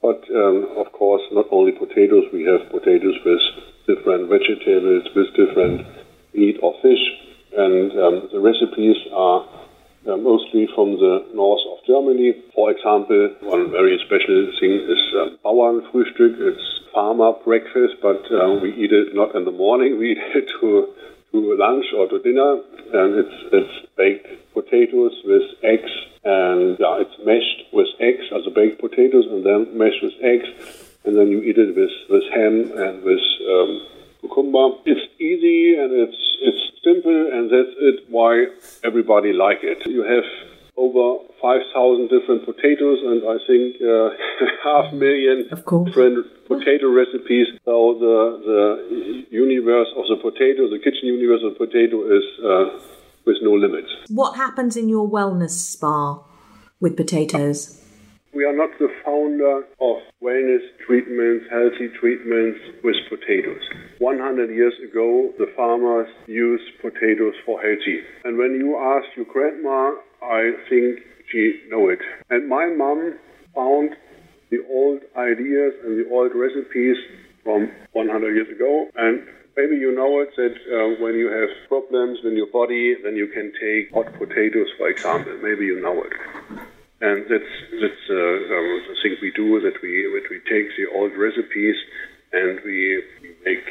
But 0.00 0.24
um, 0.34 0.66
of 0.78 0.90
course, 0.92 1.20
not 1.30 1.44
only 1.52 1.72
potatoes. 1.72 2.24
We 2.32 2.44
have 2.44 2.72
potatoes 2.72 3.20
with 3.22 3.44
different 3.86 4.30
vegetables, 4.30 5.04
with 5.14 5.28
different 5.36 5.86
meat 6.32 6.56
or 6.62 6.72
fish, 6.80 7.04
and 7.52 7.92
um, 8.00 8.28
the 8.32 8.40
recipes 8.40 8.96
are 9.12 9.44
uh, 10.06 10.16
mostly 10.16 10.68
from 10.74 10.92
the 10.96 11.26
north 11.34 11.60
of 11.70 11.84
Germany. 11.86 12.34
For 12.54 12.70
example, 12.70 13.34
one 13.42 13.70
very 13.70 13.98
special 14.06 14.50
thing 14.58 14.72
is 14.88 15.02
um, 15.20 15.38
Bauernfrühstück. 15.44 16.40
It's 16.40 16.80
farmer 16.94 17.32
breakfast, 17.44 17.96
but 18.02 18.24
uh, 18.32 18.58
we 18.62 18.72
eat 18.74 18.92
it 18.92 19.14
not 19.14 19.34
in 19.34 19.44
the 19.44 19.52
morning. 19.52 19.98
We 20.00 20.12
eat 20.12 20.24
it 20.34 20.48
to 20.60 20.88
to 21.32 21.56
lunch 21.56 21.86
or 21.96 22.08
to 22.08 22.18
dinner, 22.18 22.58
and 22.92 23.14
it's 23.22 23.38
it's 23.52 23.86
baked 23.96 24.26
potatoes 24.52 25.14
with 25.24 25.46
eggs, 25.62 25.92
and 26.24 26.78
yeah, 26.78 27.02
it's 27.02 27.16
mashed 27.24 27.72
with 27.72 27.88
eggs, 28.00 28.26
as 28.26 28.32
also 28.32 28.50
baked 28.50 28.80
potatoes, 28.80 29.26
and 29.30 29.44
then 29.44 29.78
mashed 29.78 30.02
with 30.02 30.14
eggs, 30.22 30.48
and 31.04 31.16
then 31.16 31.28
you 31.28 31.40
eat 31.42 31.58
it 31.58 31.76
with 31.76 31.94
with 32.08 32.24
ham 32.34 32.72
and 32.74 33.02
with 33.04 33.26
um, 33.46 33.70
cucumber. 34.30 34.76
It's 34.86 35.06
easy 35.20 35.74
and 35.76 35.92
it's 35.92 36.22
it's 36.42 36.62
simple, 36.82 37.30
and 37.32 37.50
that's 37.50 37.74
it. 37.78 38.04
Why 38.08 38.46
everybody 38.84 39.32
like 39.32 39.58
it. 39.62 39.86
You 39.86 40.02
have 40.02 40.24
over 40.76 41.22
5,000 41.42 42.08
different 42.08 42.46
potatoes 42.46 42.98
and 43.04 43.20
I 43.28 43.36
think 43.46 43.76
uh, 43.82 44.10
half 44.64 44.92
million 44.94 45.48
Of 45.52 45.64
course. 45.66 45.88
different 45.90 46.24
potato 46.46 46.88
recipes. 46.90 47.48
So 47.66 47.96
the, 48.00 48.16
the 48.50 49.26
universe 49.30 49.88
of 49.96 50.04
the 50.08 50.16
potato, 50.16 50.70
the 50.70 50.78
kitchen 50.78 51.08
universe 51.08 51.42
of 51.44 51.58
potato 51.58 52.06
is 52.06 52.24
uh, 52.42 52.80
with 53.26 53.36
no 53.42 53.52
limits. 53.52 53.90
What 54.08 54.36
happens 54.36 54.76
in 54.76 54.88
your 54.88 55.06
wellness 55.08 55.50
spa 55.50 56.22
with 56.80 56.96
potatoes? 56.96 57.76
We 58.32 58.44
are 58.44 58.54
not 58.54 58.70
the 58.78 58.88
founder 59.04 59.66
of 59.80 59.96
wellness 60.22 60.62
treatments, 60.86 61.46
healthy 61.50 61.88
treatments 61.98 62.60
with 62.84 62.94
potatoes. 63.08 63.62
100 63.98 64.54
years 64.54 64.74
ago, 64.88 65.34
the 65.36 65.50
farmers 65.56 66.06
used 66.28 66.62
potatoes 66.80 67.34
for 67.44 67.60
healthy. 67.60 67.98
And 68.24 68.38
when 68.38 68.54
you 68.54 68.78
ask 68.78 69.16
your 69.16 69.26
grandma, 69.26 69.98
I 70.22 70.52
think 70.68 71.00
she 71.32 71.58
know 71.70 71.88
it. 71.88 71.98
And 72.30 72.48
my 72.48 72.66
mom 72.68 73.18
found 73.52 73.96
the 74.50 74.64
old 74.70 75.00
ideas 75.16 75.74
and 75.82 75.98
the 75.98 76.08
old 76.14 76.30
recipes 76.32 76.96
from 77.42 77.68
100 77.94 78.34
years 78.34 78.48
ago. 78.48 78.86
And 78.94 79.26
maybe 79.56 79.74
you 79.74 79.90
know 79.90 80.20
it 80.20 80.30
that 80.36 80.54
uh, 80.70 81.02
when 81.02 81.14
you 81.14 81.26
have 81.26 81.50
problems 81.68 82.20
in 82.22 82.36
your 82.36 82.50
body, 82.52 82.94
then 83.02 83.16
you 83.16 83.26
can 83.26 83.50
take 83.58 83.92
hot 83.92 84.12
potatoes, 84.18 84.68
for 84.78 84.88
example. 84.88 85.36
Maybe 85.42 85.66
you 85.66 85.82
know 85.82 86.00
it. 86.04 86.69
And 87.00 87.24
that's 87.30 87.52
that's 87.80 88.04
uh, 88.10 88.56
um, 88.56 88.68
the 88.88 88.96
thing 89.02 89.16
we 89.22 89.32
do 89.34 89.60
that 89.60 89.80
we 89.82 90.04
that 90.12 90.28
we 90.28 90.38
take 90.44 90.68
the 90.76 90.86
old 90.94 91.12
recipes 91.16 91.76
and 92.32 92.60
we, 92.64 93.02
we 93.22 93.34
make 93.44 93.64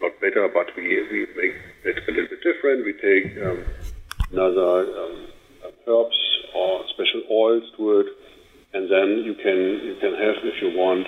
not 0.00 0.12
better, 0.20 0.48
but 0.52 0.66
we 0.76 0.84
we 1.10 1.26
make 1.34 1.56
it 1.84 1.96
a 2.06 2.10
little 2.12 2.28
bit 2.28 2.42
different. 2.42 2.84
We 2.84 2.92
take 2.92 3.40
um, 3.42 3.64
another 4.32 4.84
um, 4.84 5.26
herbs 5.86 6.20
or 6.54 6.84
special 6.92 7.22
oils 7.30 7.64
to 7.78 8.00
it, 8.00 8.06
and 8.74 8.90
then 8.90 9.24
you 9.24 9.34
can 9.34 9.58
you 9.88 9.96
can 10.00 10.12
have 10.12 10.36
if 10.44 10.60
you 10.60 10.76
want 10.76 11.06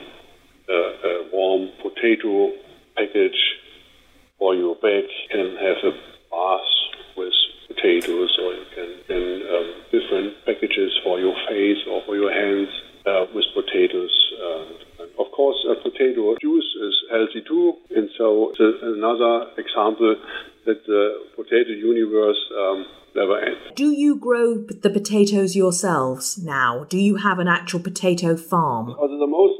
uh, 0.66 1.08
a 1.08 1.28
warm 1.30 1.68
potato 1.82 2.52
package 2.96 3.40
for 4.38 4.54
your 4.54 4.76
bag. 4.76 5.04
You 5.04 5.28
can 5.28 5.56
have 5.56 5.76
a 5.84 5.92
bath 6.30 6.72
with 7.16 7.34
potatoes, 7.70 8.36
or 8.42 8.52
you 8.54 8.66
can, 8.74 8.90
can 9.06 9.24
um, 9.46 9.68
different 9.94 10.34
packages 10.44 10.92
for 11.04 11.18
your 11.18 11.34
face 11.48 11.78
or 11.88 12.02
for 12.04 12.16
your 12.16 12.32
hands 12.32 12.68
uh, 13.06 13.26
with 13.34 13.46
potatoes. 13.54 14.12
Uh, 14.36 15.22
of 15.22 15.30
course, 15.32 15.56
a 15.70 15.74
potato 15.82 16.36
juice 16.40 16.70
is 16.82 16.94
healthy 17.10 17.42
too, 17.46 17.74
and 17.94 18.10
so 18.18 18.50
it's 18.50 18.82
another 18.82 19.50
example 19.56 20.16
that 20.66 20.84
the 20.86 21.24
potato 21.36 21.70
universe 21.70 22.38
um, 22.58 22.86
never 23.14 23.40
ends. 23.40 23.60
Do 23.74 23.90
you 23.90 24.16
grow 24.16 24.58
the 24.58 24.90
potatoes 24.90 25.56
yourselves 25.56 26.38
now? 26.38 26.84
Do 26.88 26.98
you 26.98 27.16
have 27.16 27.38
an 27.38 27.48
actual 27.48 27.80
potato 27.80 28.36
farm? 28.36 28.90
Also 28.90 29.18
the 29.18 29.26
most 29.26 29.28
the 29.28 29.28
most 29.28 29.59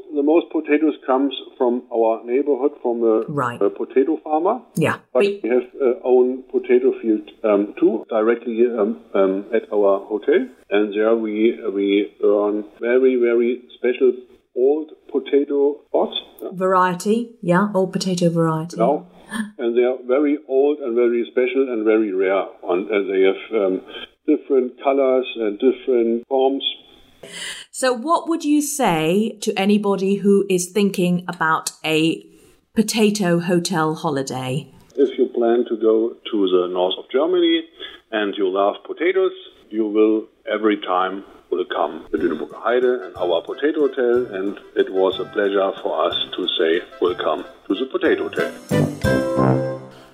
comes 1.11 1.33
from 1.57 1.83
our 1.93 2.13
neighborhood 2.23 2.73
from 2.81 3.03
a, 3.03 3.15
right. 3.41 3.61
a 3.61 3.69
potato 3.69 4.17
farmer. 4.23 4.55
Yeah, 4.75 4.97
but, 5.13 5.23
we 5.23 5.41
have 5.55 5.67
uh, 5.87 5.99
own 6.03 6.43
potato 6.55 6.89
field 7.01 7.27
um, 7.43 7.73
too, 7.79 8.05
directly 8.09 8.57
um, 8.79 8.91
um, 9.13 9.45
at 9.53 9.63
our 9.77 9.93
hotel, 10.11 10.41
and 10.69 10.93
there 10.95 11.15
we 11.15 11.35
we 11.79 11.87
earn 12.23 12.63
very 12.79 13.13
very 13.27 13.51
special 13.77 14.11
old 14.55 14.91
potato 15.11 15.81
pots. 15.91 16.17
Variety, 16.53 17.17
yeah, 17.41 17.67
old 17.73 17.91
potato 17.93 18.29
variety. 18.29 18.77
Now, 18.77 19.07
and 19.57 19.77
they 19.77 19.83
are 19.83 19.97
very 20.05 20.37
old 20.47 20.79
and 20.79 20.95
very 20.95 21.25
special 21.31 21.71
and 21.71 21.85
very 21.85 22.11
rare. 22.13 22.45
And, 22.63 22.89
and 22.89 23.03
they 23.11 23.21
have 23.29 23.43
um, 23.63 23.81
different 24.27 24.81
colors 24.83 25.27
and 25.35 25.59
different 25.59 26.27
forms. 26.27 26.63
So, 27.71 27.93
what 27.93 28.27
would 28.29 28.43
you 28.43 28.61
say 28.61 29.37
to 29.41 29.53
anybody 29.57 30.15
who 30.15 30.45
is 30.49 30.69
thinking 30.69 31.23
about 31.27 31.71
a 31.83 32.25
potato 32.75 33.39
hotel 33.39 33.95
holiday? 33.95 34.73
If 34.95 35.17
you 35.17 35.27
plan 35.27 35.65
to 35.69 35.77
go 35.77 36.15
to 36.31 36.49
the 36.49 36.67
north 36.71 36.95
of 36.97 37.05
Germany 37.11 37.63
and 38.11 38.35
you 38.35 38.49
love 38.49 38.75
potatoes, 38.85 39.31
you 39.69 39.87
will 39.87 40.27
every 40.51 40.77
time 40.81 41.23
will 41.51 41.65
come 41.65 42.07
to 42.11 42.17
Lüneburger 42.17 42.61
Heide 42.61 42.83
and 43.05 43.15
our 43.17 43.41
potato 43.41 43.87
hotel, 43.87 44.25
and 44.35 44.59
it 44.75 44.91
was 44.91 45.19
a 45.19 45.25
pleasure 45.25 45.71
for 45.81 46.05
us 46.05 46.15
to 46.35 46.47
say 46.57 46.81
welcome 47.01 47.43
to 47.67 47.75
the 47.75 47.85
potato 47.85 48.29
hotel. 48.29 48.51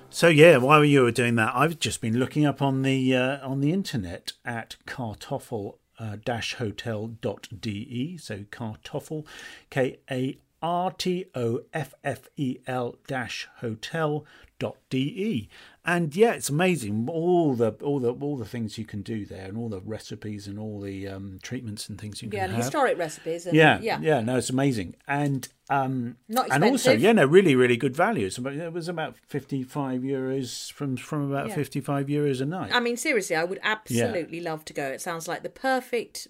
So 0.10 0.30
yeah, 0.30 0.58
while 0.58 0.84
you 0.84 1.04
were 1.04 1.12
doing 1.12 1.36
that, 1.36 1.54
I've 1.54 1.80
just 1.80 2.02
been 2.02 2.18
looking 2.18 2.46
up 2.46 2.62
on 2.62 2.82
the 2.82 3.16
uh, 3.16 3.48
on 3.48 3.62
the 3.62 3.72
internet 3.72 4.34
at 4.44 4.78
kartoffel 4.88 5.78
uh, 6.00 6.18
hotel.de. 6.58 8.18
So 8.18 8.40
kartoffel, 8.52 9.26
K 9.70 10.00
A 10.10 10.38
R 10.62 10.92
T 10.92 11.26
O 11.36 11.62
F 11.74 11.94
F 12.04 12.30
E 12.36 12.58
L 12.68 12.98
dash 13.08 13.48
hotel 13.58 14.26
dot 14.60 14.78
de 14.90 15.48
and 15.86 16.16
yeah 16.16 16.32
it's 16.32 16.50
amazing 16.50 17.08
all 17.08 17.54
the 17.54 17.72
all 17.84 18.00
the 18.00 18.12
all 18.12 18.36
the 18.38 18.46
things 18.46 18.78
you 18.78 18.86
can 18.86 19.04
do 19.04 19.24
there 19.24 19.46
and 19.46 19.56
all 19.56 19.70
the 19.70 19.82
recipes 19.82 20.48
and 20.48 20.58
all 20.58 20.82
the 20.82 21.08
um, 21.08 21.38
treatments 21.44 21.88
and 21.88 22.02
things 22.02 22.24
you 22.24 22.30
can 22.30 22.38
yeah, 22.38 22.48
have. 22.48 22.56
historic 22.56 22.98
recipes 22.98 23.46
and, 23.46 23.56
yeah 23.56 23.78
yeah. 23.82 24.00
yeah 24.02 24.20
no 24.20 24.38
it's 24.38 24.50
amazing. 24.50 24.96
And 25.08 25.48
um 25.70 26.18
Not 26.28 26.48
and 26.52 26.64
also 26.64 26.94
yeah 26.94 27.12
no 27.12 27.26
really 27.26 27.56
really 27.56 27.78
good 27.78 27.96
value. 27.96 28.30
About, 28.36 28.54
it 28.54 28.74
was 28.74 28.90
about 28.90 29.16
55 29.28 30.02
euros 30.02 30.72
from 30.72 30.98
from 30.98 31.30
about 31.30 31.50
Yeah. 31.50 31.56
55 31.56 32.08
euros 32.08 32.42
a 32.42 32.46
night. 32.46 32.72
I 32.74 32.80
mean, 32.80 32.98
seriously, 32.98 33.36
I 33.36 33.44
would 33.44 33.60
absolutely 33.62 34.42
love 34.42 34.66
to 34.66 34.74
go. 34.74 34.88
It 34.88 35.02
sounds 35.02 35.28
like 35.28 35.44
the 35.44 35.50
perfect 35.50 36.28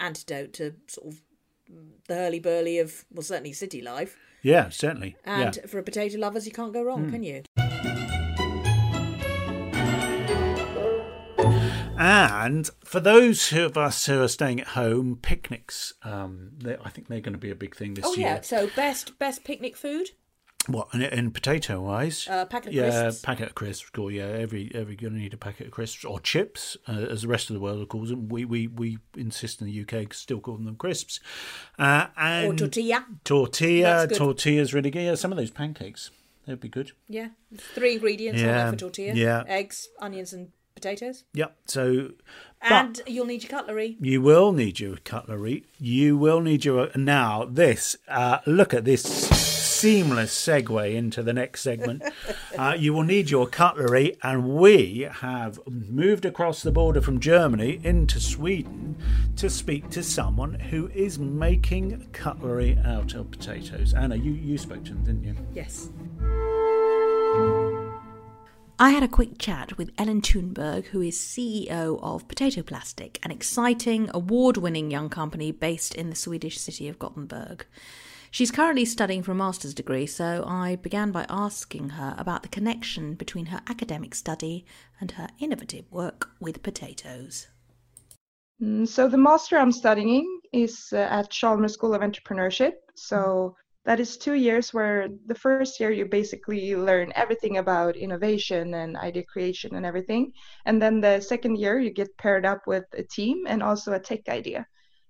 antidote 0.00 0.52
to 0.54 0.74
sort 0.86 1.06
of 1.08 1.22
the 2.08 2.14
hurly 2.14 2.40
burly 2.40 2.78
of, 2.78 3.04
well, 3.12 3.22
certainly 3.22 3.52
city 3.52 3.80
life. 3.82 4.16
yeah 4.42 4.68
certainly 4.70 5.16
And 5.24 5.56
yeah. 5.56 5.66
For 5.66 5.82
potato 5.82 6.18
lovers, 6.18 6.46
you 6.46 6.52
can't 6.52 6.72
go 6.72 6.82
wrong, 6.82 7.10
can 7.10 7.22
you? 7.22 7.42
And 12.00 12.70
for 12.84 13.00
those 13.00 13.52
of 13.52 13.76
us 13.76 14.06
who 14.06 14.22
are 14.22 14.28
staying 14.28 14.60
at 14.60 14.68
home, 14.68 15.18
picnics. 15.20 15.94
Um, 16.02 16.52
they, 16.58 16.76
I 16.84 16.90
think 16.90 17.08
they're 17.08 17.20
going 17.20 17.32
to 17.32 17.38
be 17.38 17.50
a 17.50 17.56
big 17.56 17.74
thing 17.74 17.94
this 17.94 18.04
Oh 18.06 18.14
year. 18.14 18.26
yeah. 18.28 18.40
So 18.40 18.68
best 18.76 19.18
best 19.18 19.42
picnic 19.44 19.76
food. 19.76 20.10
What 20.68 20.88
in, 20.92 21.00
in 21.02 21.30
potato 21.30 21.80
wise? 21.80 22.28
Uh, 22.28 22.44
packet 22.44 22.68
of 22.68 22.74
yeah, 22.74 23.02
crisps. 23.02 23.22
packet 23.22 23.48
of 23.48 23.54
crisps. 23.54 23.88
Cool. 23.90 24.10
Yeah, 24.10 24.26
every 24.26 24.70
every 24.74 24.96
going 24.96 25.14
to 25.14 25.18
need 25.18 25.32
a 25.34 25.38
packet 25.38 25.66
of 25.68 25.72
crisps 25.72 26.04
or 26.04 26.20
chips, 26.20 26.76
uh, 26.86 26.92
as 27.10 27.22
the 27.22 27.28
rest 27.28 27.48
of 27.50 27.54
the 27.54 27.60
world 27.60 27.88
calls 27.88 28.10
them. 28.10 28.28
We 28.28 28.44
we 28.44 28.66
we 28.66 28.98
insist 29.16 29.60
in 29.62 29.66
the 29.66 29.80
UK 29.82 30.12
still 30.12 30.40
calling 30.40 30.64
them 30.66 30.76
crisps. 30.76 31.20
Uh, 31.78 32.08
and 32.16 32.48
Or 32.52 32.54
tortilla. 32.54 33.04
Tortilla, 33.24 34.06
tortillas 34.08 34.74
really 34.74 34.90
good. 34.90 35.02
Yeah, 35.02 35.14
some 35.14 35.32
of 35.32 35.38
those 35.38 35.50
pancakes, 35.50 36.10
they'd 36.46 36.60
be 36.60 36.68
good. 36.68 36.92
Yeah. 37.08 37.28
Three 37.56 37.94
ingredients 37.94 38.40
Yeah, 38.42 38.70
for 38.70 38.76
tortilla. 38.76 39.14
yeah. 39.14 39.44
Eggs, 39.46 39.88
onions, 40.00 40.32
and 40.34 40.52
potatoes. 40.74 41.24
Yep. 41.34 41.56
So, 41.64 42.10
And 42.60 43.00
you'll 43.06 43.26
need 43.26 43.42
your 43.42 43.50
cutlery. 43.50 43.96
You 44.00 44.20
will 44.20 44.52
need 44.52 44.78
your 44.80 44.96
cutlery. 44.98 45.64
You 45.78 46.16
will 46.18 46.40
need 46.40 46.64
your 46.64 46.90
now. 46.94 47.44
This 47.50 47.96
uh, 48.06 48.38
look 48.46 48.74
at 48.74 48.84
this 48.84 49.04
seamless 49.78 50.34
segue 50.34 50.92
into 50.92 51.22
the 51.22 51.32
next 51.32 51.60
segment. 51.60 52.02
uh, 52.58 52.74
you 52.76 52.92
will 52.92 53.04
need 53.04 53.30
your 53.30 53.46
cutlery, 53.46 54.16
and 54.24 54.48
we 54.56 55.08
have 55.20 55.60
moved 55.68 56.24
across 56.24 56.62
the 56.62 56.72
border 56.72 57.00
from 57.00 57.20
Germany 57.20 57.80
into 57.84 58.18
Sweden 58.18 58.96
to 59.36 59.48
speak 59.48 59.88
to 59.90 60.02
someone 60.02 60.54
who 60.54 60.88
is 60.88 61.20
making 61.20 62.08
cutlery 62.12 62.76
out 62.84 63.14
of 63.14 63.30
potatoes. 63.30 63.94
Anna, 63.94 64.16
you 64.16 64.32
you 64.32 64.58
spoke 64.58 64.84
to 64.84 64.90
him, 64.90 65.04
didn't 65.04 65.22
you? 65.22 65.36
Yes. 65.54 65.90
I 68.80 68.90
had 68.90 69.02
a 69.02 69.08
quick 69.08 69.38
chat 69.38 69.76
with 69.78 69.92
Ellen 69.96 70.22
Thunberg, 70.22 70.86
who 70.86 71.00
is 71.02 71.18
CEO 71.18 72.00
of 72.02 72.26
Potato 72.26 72.62
Plastic, 72.62 73.18
an 73.24 73.30
exciting, 73.30 74.10
award 74.14 74.56
winning 74.56 74.90
young 74.90 75.08
company 75.08 75.52
based 75.52 75.94
in 75.94 76.10
the 76.10 76.16
Swedish 76.16 76.58
city 76.58 76.88
of 76.88 76.98
Gothenburg. 76.98 77.66
She's 78.30 78.50
currently 78.50 78.86
studying 78.86 79.22
for 79.22 79.32
a 79.32 79.34
master's 79.34 79.74
degree, 79.74 80.06
so 80.06 80.44
I 80.46 80.76
began 80.76 81.12
by 81.12 81.26
asking 81.28 81.90
her 81.90 82.14
about 82.16 82.42
the 82.42 82.48
connection 82.48 83.14
between 83.14 83.46
her 83.46 83.60
academic 83.68 84.14
study 84.14 84.64
and 85.00 85.10
her 85.12 85.28
innovative 85.40 85.90
work 85.90 86.30
with 86.40 86.62
potatoes. 86.62 87.48
Mm, 88.62 88.86
So 88.86 89.08
the 89.08 89.18
master 89.18 89.56
I'm 89.58 89.72
studying 89.72 90.40
is 90.52 90.92
uh, 90.92 90.98
at 90.98 91.30
Chalmers 91.30 91.74
School 91.74 91.94
of 91.94 92.02
Entrepreneurship. 92.02 92.72
So 92.94 93.56
that 93.84 94.00
is 94.00 94.16
two 94.18 94.34
years 94.34 94.72
where 94.74 95.08
the 95.26 95.34
first 95.34 95.80
year 95.80 95.90
you 95.90 96.04
basically 96.06 96.76
learn 96.76 97.12
everything 97.14 97.56
about 97.58 97.96
innovation 97.96 98.74
and 98.74 98.96
idea 98.96 99.24
creation 99.24 99.74
and 99.74 99.86
everything. 99.86 100.32
And 100.66 100.80
then 100.82 101.00
the 101.00 101.20
second 101.20 101.56
year 101.58 101.78
you 101.78 101.90
get 101.90 102.16
paired 102.18 102.44
up 102.44 102.66
with 102.66 102.84
a 102.92 103.02
team 103.02 103.46
and 103.46 103.62
also 103.62 103.92
a 103.92 104.00
tech 104.00 104.28
idea. 104.28 104.66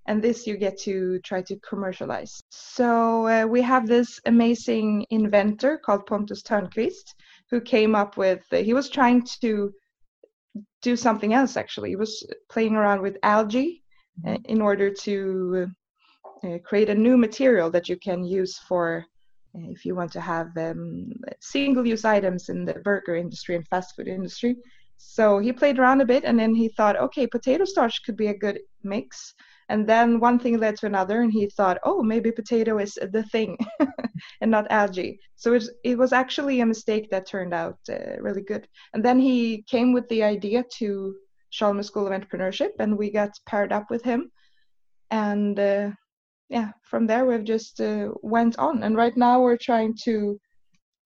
And 0.09 0.23
this 0.23 0.47
you 0.47 0.57
get 0.57 0.79
to 0.88 1.19
try 1.21 1.43
to 1.43 1.55
commercialize. 1.69 2.41
So 2.50 3.27
uh, 3.27 3.47
we 3.47 3.61
have 3.61 3.87
this 3.87 4.19
amazing 4.25 5.05
inventor 5.11 5.79
called 5.85 6.07
Pontus 6.07 6.43
Törnqvist 6.43 7.07
who 7.50 7.61
came 7.61 7.95
up 7.95 8.17
with, 8.17 8.43
uh, 8.53 8.57
he 8.57 8.73
was 8.73 8.88
trying 8.88 9.21
to 9.43 9.73
do 10.81 10.97
something 10.97 11.35
else 11.35 11.57
actually. 11.59 11.91
He 11.91 11.97
was 11.97 12.27
playing 12.49 12.75
around 12.75 13.03
with 13.03 13.19
algae 13.23 13.83
uh, 14.27 14.38
in 14.47 14.62
order 14.62 14.91
to 14.91 15.67
uh, 16.45 16.59
create 16.65 16.88
a 16.88 16.95
new 16.95 17.17
material 17.19 17.71
that 17.71 17.88
you 17.91 17.97
can 17.97 18.25
use 18.25 18.57
for 18.69 19.05
uh, 19.55 19.71
if 19.71 19.85
you 19.85 19.95
want 19.95 20.12
to 20.12 20.21
have 20.21 20.49
um, 20.57 21.12
single 21.41 21.87
use 21.87 22.05
items 22.05 22.49
in 22.49 22.65
the 22.65 22.75
burger 22.85 23.17
industry 23.17 23.57
and 23.57 23.69
fast 23.69 23.95
food 23.95 24.09
industry. 24.09 24.57
So 24.97 25.38
he 25.38 25.53
played 25.53 25.79
around 25.79 26.00
a 26.00 26.07
bit 26.07 26.25
and 26.25 26.38
then 26.38 26.55
he 26.55 26.69
thought, 26.69 26.97
okay, 26.97 27.27
potato 27.27 27.65
starch 27.65 28.03
could 28.05 28.17
be 28.17 28.29
a 28.29 28.38
good 28.38 28.59
mix. 28.83 29.35
And 29.69 29.87
then 29.87 30.19
one 30.19 30.39
thing 30.39 30.59
led 30.59 30.77
to 30.79 30.87
another, 30.87 31.21
and 31.21 31.33
he 31.33 31.47
thought, 31.51 31.79
oh, 31.85 32.03
maybe 32.03 32.33
potato 32.33 32.79
is 32.79 32.95
the 32.95 33.23
thing 33.25 33.59
and 34.41 34.51
not 34.51 34.71
algae. 34.71 35.21
So 35.37 35.53
it, 35.55 35.65
it 35.85 35.99
was 35.99 36.13
actually 36.13 36.61
a 36.61 36.67
mistake 36.67 37.11
that 37.11 37.27
turned 37.27 37.53
out 37.53 37.79
uh, 37.91 38.19
really 38.21 38.43
good. 38.43 38.67
And 38.95 39.05
then 39.05 39.19
he 39.19 39.65
came 39.69 39.93
with 39.93 40.09
the 40.09 40.23
idea 40.23 40.65
to 40.79 41.15
Chalmers 41.51 41.87
School 41.87 42.07
of 42.07 42.13
Entrepreneurship, 42.13 42.71
and 42.79 42.97
we 42.97 43.11
got 43.11 43.31
paired 43.47 43.73
up 43.73 43.91
with 43.91 44.03
him. 44.03 44.31
And 45.11 45.59
uh, 45.59 45.91
yeah, 46.49 46.73
from 46.83 47.07
there 47.07 47.27
we've 47.27 47.45
just 47.45 47.81
uh, 47.81 48.09
went 48.23 48.59
on, 48.59 48.83
and 48.83 48.97
right 48.97 49.17
now 49.17 49.41
we're 49.41 49.59
trying 49.59 49.95
to 50.05 50.39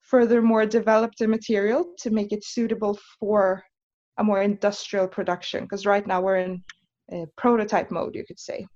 furthermore 0.03 0.67
develop 0.67 1.13
the 1.19 1.27
material 1.27 1.95
to 1.99 2.11
make 2.11 2.33
it 2.33 2.45
suitable 2.45 2.99
for 3.19 3.63
a 4.19 4.25
more 4.25 4.43
industrial 4.43 5.09
production. 5.09 5.65
Because 5.65 5.87
right 5.87 6.07
now 6.07 6.21
we're 6.21 6.37
in 6.37 6.63
prototype 7.37 7.91
mode, 7.91 8.15
you 8.15 8.25
could 8.25 8.41
say. 8.41 8.67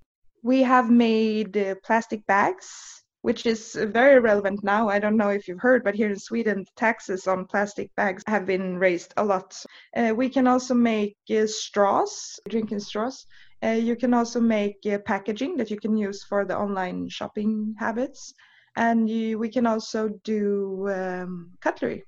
We 0.43 0.63
have 0.63 0.91
made 0.91 1.57
uh, 1.57 1.75
plastic 1.83 2.27
bags 2.27 2.97
which 3.27 3.45
is 3.45 3.77
very 3.91 4.21
relevant 4.21 4.63
now. 4.63 4.89
I 4.89 5.01
don't 5.01 5.17
know 5.17 5.31
if 5.31 5.49
you've 5.49 5.59
heard, 5.59 5.83
but 5.83 5.97
here 5.97 6.09
in 6.09 6.17
Sweden, 6.17 6.65
taxes 6.77 7.27
on 7.27 7.45
plastic 7.45 7.93
bags 7.97 8.23
have 8.29 8.47
been 8.47 8.79
raised 8.79 9.13
a 9.17 9.25
lot. 9.25 9.61
Uh, 9.97 10.15
we 10.17 10.29
can 10.29 10.47
also 10.47 10.75
make 10.75 11.17
uh, 11.31 11.45
straws, 11.49 12.39
drinking 12.49 12.79
straws. 12.79 13.27
Uh, 13.65 13.71
you 13.71 13.97
can 13.97 14.15
also 14.15 14.39
make 14.39 14.77
uh, 14.87 14.99
packaging 14.99 15.57
that 15.57 15.73
you 15.73 15.77
can 15.77 15.97
use 15.97 16.23
for 16.23 16.45
the 16.45 16.57
online 16.57 17.09
shopping 17.09 17.75
habits. 17.77 18.33
And 18.77 19.11
you, 19.11 19.41
we 19.41 19.49
can 19.49 19.67
also 19.67 20.09
do 20.23 20.89
um, 20.89 21.51
cutlery. 21.61 22.05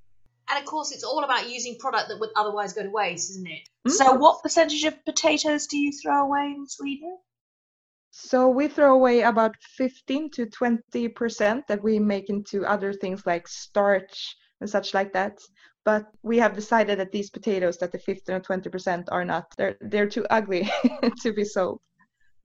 And 0.50 0.58
of 0.58 0.64
course, 0.64 0.92
it's 0.92 1.04
all 1.04 1.24
about 1.24 1.50
using 1.50 1.76
product 1.78 2.08
that 2.08 2.18
would 2.18 2.30
otherwise 2.36 2.72
go 2.72 2.82
to 2.82 2.90
waste, 2.90 3.30
isn't 3.30 3.46
it? 3.46 3.68
Mm-hmm. 3.86 3.90
So, 3.90 4.14
what 4.14 4.42
percentage 4.42 4.84
of 4.84 5.04
potatoes 5.04 5.66
do 5.66 5.76
you 5.76 5.92
throw 5.92 6.24
away 6.24 6.54
in 6.56 6.66
Sweden? 6.66 7.18
So 8.10 8.48
we 8.48 8.68
throw 8.68 8.94
away 8.94 9.22
about 9.22 9.54
15 9.76 10.30
to 10.32 10.46
20 10.46 11.08
percent 11.08 11.66
that 11.68 11.82
we 11.82 11.98
make 11.98 12.30
into 12.30 12.64
other 12.64 12.92
things 12.92 13.26
like 13.26 13.46
starch 13.46 14.36
and 14.60 14.68
such 14.68 14.94
like 14.94 15.12
that. 15.12 15.38
But 15.84 16.06
we 16.22 16.38
have 16.38 16.54
decided 16.54 16.98
that 16.98 17.12
these 17.12 17.30
potatoes, 17.30 17.78
that 17.78 17.92
the 17.92 17.98
15 17.98 18.34
or 18.34 18.40
20 18.40 18.70
percent 18.70 19.08
are 19.10 19.24
not, 19.24 19.46
they're 19.56 19.76
they're 19.80 20.08
too 20.08 20.26
ugly 20.30 20.70
to 21.22 21.32
be 21.32 21.44
sold. 21.44 21.80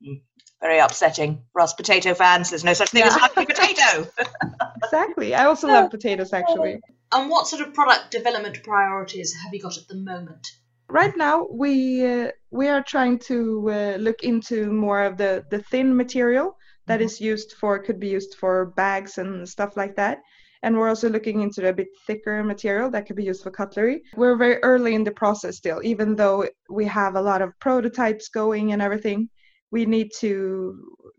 Mm. 0.06 0.22
Very 0.62 0.80
upsetting 0.80 1.44
for 1.52 1.62
us 1.62 1.74
potato 1.74 2.14
fans. 2.14 2.50
There's 2.50 2.64
no 2.64 2.74
such 2.74 2.92
thing 2.92 3.02
yeah. 3.02 3.08
as 3.08 3.18
ugly 3.22 3.46
potato. 3.46 4.08
exactly. 4.84 5.34
I 5.36 5.46
also 5.46 5.68
love 5.68 5.92
potatoes 5.92 6.32
actually. 6.32 6.80
And 7.14 7.30
what 7.30 7.48
sort 7.48 7.62
of 7.62 7.74
product 7.74 8.12
development 8.12 8.64
priorities 8.64 9.34
have 9.44 9.54
you 9.54 9.62
got 9.62 9.78
at 9.78 9.88
the 9.88 9.96
moment? 9.96 10.48
right 10.90 11.16
now 11.18 11.48
we 11.50 12.06
uh, 12.06 12.30
we 12.52 12.68
are 12.68 12.84
trying 12.84 13.18
to 13.18 13.70
uh, 13.72 13.96
look 14.00 14.24
into 14.24 14.72
more 14.72 15.02
of 15.02 15.18
the 15.18 15.44
the 15.50 15.60
thin 15.72 15.96
material 15.96 16.56
that 16.88 17.00
mm-hmm. 17.00 17.06
is 17.06 17.22
used 17.22 17.54
for 17.54 17.80
could 17.80 18.00
be 18.00 18.10
used 18.10 18.36
for 18.36 18.68
bags 18.76 19.18
and 19.18 19.48
stuff 19.48 19.76
like 19.76 19.96
that 19.96 20.20
and 20.62 20.78
we're 20.78 20.90
also 20.90 21.10
looking 21.10 21.42
into 21.42 21.68
a 21.68 21.74
bit 21.74 21.88
thicker 22.06 22.44
material 22.44 22.90
that 22.92 23.06
could 23.06 23.16
be 23.16 23.24
used 23.24 23.44
for 23.44 23.52
cutlery 23.52 24.02
we're 24.16 24.38
very 24.38 24.58
early 24.64 24.94
in 24.94 25.04
the 25.04 25.12
process 25.12 25.58
still 25.58 25.80
even 25.84 26.16
though 26.16 26.48
we 26.70 26.86
have 26.86 27.16
a 27.16 27.22
lot 27.22 27.42
of 27.42 27.58
prototypes 27.60 28.30
going 28.30 28.72
and 28.74 28.82
everything 28.82 29.30
we 29.74 29.86
need 29.86 30.10
to 30.24 30.32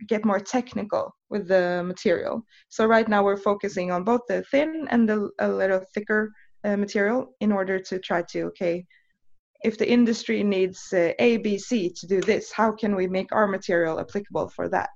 get 0.08 0.24
more 0.24 0.40
technical 0.40 1.04
with 1.30 1.44
the 1.48 1.82
material 1.92 2.34
so 2.68 2.86
right 2.86 3.08
now 3.08 3.22
we're 3.22 3.46
focusing 3.50 3.90
on 3.90 4.04
both 4.10 4.20
the 4.28 4.42
thin 4.50 4.86
and 4.90 5.08
the 5.08 5.18
a 5.40 5.48
little 5.48 5.82
thicker 5.92 6.30
uh, 6.64 6.76
material 6.76 7.20
in 7.40 7.50
order 7.52 7.78
to 7.78 7.98
try 7.98 8.20
to 8.32 8.38
okay 8.50 8.84
if 9.64 9.78
the 9.78 9.90
industry 9.90 10.44
needs 10.44 10.92
uh, 10.92 11.12
A, 11.18 11.38
B, 11.38 11.58
C 11.58 11.90
to 11.96 12.06
do 12.06 12.20
this, 12.20 12.52
how 12.52 12.70
can 12.70 12.94
we 12.94 13.06
make 13.06 13.32
our 13.32 13.48
material 13.48 13.98
applicable 13.98 14.50
for 14.50 14.68
that? 14.68 14.90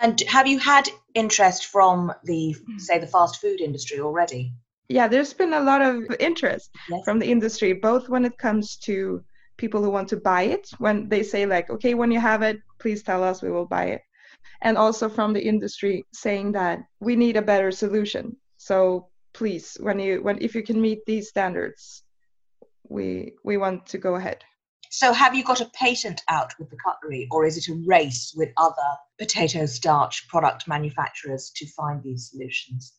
And 0.00 0.20
have 0.22 0.46
you 0.48 0.58
had 0.58 0.88
interest 1.14 1.66
from 1.66 2.12
the, 2.24 2.56
say, 2.78 2.98
the 2.98 3.06
fast 3.06 3.40
food 3.40 3.60
industry 3.60 4.00
already? 4.00 4.52
Yeah, 4.88 5.06
there's 5.06 5.32
been 5.32 5.52
a 5.52 5.60
lot 5.60 5.82
of 5.82 6.02
interest 6.18 6.70
yes. 6.88 7.00
from 7.04 7.20
the 7.20 7.30
industry, 7.30 7.74
both 7.74 8.08
when 8.08 8.24
it 8.24 8.36
comes 8.38 8.76
to 8.78 9.22
people 9.62 9.82
who 9.82 9.90
want 9.90 10.08
to 10.08 10.16
buy 10.16 10.42
it, 10.56 10.70
when 10.78 11.08
they 11.08 11.22
say, 11.22 11.46
like, 11.46 11.70
okay, 11.70 11.94
when 11.94 12.10
you 12.10 12.20
have 12.20 12.42
it, 12.42 12.58
please 12.78 13.02
tell 13.02 13.22
us, 13.22 13.42
we 13.42 13.50
will 13.50 13.66
buy 13.66 13.86
it. 13.96 14.02
And 14.62 14.76
also 14.76 15.08
from 15.08 15.32
the 15.32 15.46
industry 15.52 16.04
saying 16.12 16.52
that 16.52 16.78
we 17.00 17.14
need 17.16 17.36
a 17.36 17.48
better 17.52 17.70
solution. 17.70 18.36
So 18.56 19.08
please, 19.32 19.76
when 19.80 19.98
you, 20.00 20.22
when, 20.22 20.38
if 20.40 20.54
you 20.54 20.62
can 20.62 20.80
meet 20.80 21.00
these 21.06 21.28
standards, 21.28 22.02
we 22.88 23.34
we 23.44 23.56
want 23.56 23.86
to 23.86 23.98
go 23.98 24.16
ahead. 24.16 24.44
So, 24.92 25.12
have 25.12 25.36
you 25.36 25.44
got 25.44 25.60
a 25.60 25.70
patent 25.72 26.20
out 26.28 26.52
with 26.58 26.68
the 26.70 26.76
cutlery, 26.84 27.28
or 27.30 27.46
is 27.46 27.56
it 27.56 27.68
a 27.68 27.80
race 27.86 28.34
with 28.36 28.50
other 28.56 28.90
potato 29.20 29.64
starch 29.66 30.26
product 30.26 30.66
manufacturers 30.66 31.52
to 31.56 31.66
find 31.68 32.02
these 32.02 32.30
solutions? 32.30 32.94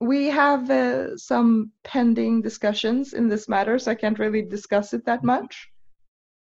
We 0.00 0.26
have 0.26 0.70
uh, 0.70 1.18
some 1.18 1.72
pending 1.82 2.40
discussions 2.40 3.12
in 3.12 3.28
this 3.28 3.46
matter, 3.46 3.78
so 3.78 3.90
I 3.90 3.94
can't 3.94 4.18
really 4.18 4.42
discuss 4.42 4.94
it 4.94 5.04
that 5.04 5.22
much. 5.22 5.68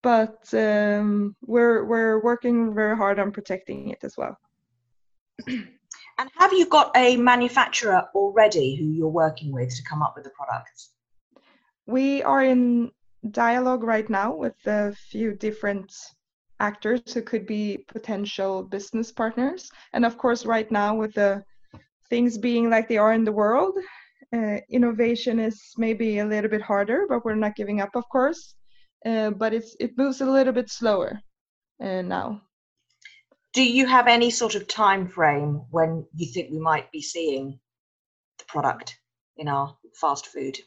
But 0.03 0.53
um, 0.55 1.37
we're 1.43 1.85
we're 1.85 2.23
working 2.23 2.75
very 2.75 2.97
hard 2.97 3.19
on 3.19 3.33
protecting 3.33 3.91
it 3.91 4.03
as 4.03 4.17
well. 4.17 4.39
and 5.47 6.31
have 6.39 6.53
you 6.53 6.67
got 6.67 6.91
a 6.97 7.17
manufacturer 7.17 8.05
already 8.15 8.77
who 8.77 8.87
you're 8.87 9.09
working 9.09 9.53
with 9.53 9.75
to 9.77 9.83
come 9.83 10.03
up 10.03 10.15
with 10.17 10.25
the 10.25 10.31
products? 10.31 10.93
we 11.91 12.23
are 12.23 12.45
in 12.45 12.91
dialogue 13.33 13.83
right 13.83 14.09
now 14.09 14.33
with 14.35 14.55
a 14.67 14.93
few 15.11 15.33
different 15.33 15.93
actors 16.61 17.01
who 17.13 17.23
could 17.23 17.47
be 17.47 17.85
potential 17.89 18.63
business 18.63 19.11
partners. 19.11 19.71
And 19.93 20.05
of 20.05 20.17
course, 20.17 20.47
right 20.47 20.71
now, 20.71 20.95
with 20.95 21.15
the 21.15 21.43
things 22.09 22.39
being 22.39 22.71
like 22.71 22.89
they 22.89 22.99
are 22.99 23.13
in 23.13 23.25
the 23.25 23.33
world, 23.33 23.77
uh, 24.33 24.59
innovation 24.71 25.41
is 25.41 25.61
maybe 25.77 26.19
a 26.19 26.25
little 26.25 26.51
bit 26.51 26.63
harder, 26.63 27.07
but 27.09 27.25
we're 27.25 27.35
not 27.35 27.57
giving 27.57 27.81
up, 27.81 27.91
of 27.97 28.09
course. 28.09 28.55
Uh, 29.05 29.31
but 29.31 29.55
it's 29.55 29.77
it 29.81 29.97
moves 29.97 30.21
a 30.21 30.27
little 30.27 30.53
bit 30.53 30.71
slower 30.71 31.21
uh, 31.83 32.03
now. 32.03 32.43
Do 33.53 33.63
you 33.63 33.87
have 33.87 34.07
any 34.07 34.31
sort 34.31 34.55
of 34.55 34.69
time 34.69 35.09
frame 35.09 35.63
when 35.71 36.07
you 36.15 36.27
think 36.33 36.51
we 36.51 36.61
might 36.61 36.93
be 36.93 37.03
seeing 37.03 37.59
the 38.39 38.45
product 38.45 38.99
in 39.37 39.49
our 39.49 39.77
fast 40.01 40.27
food 40.27 40.59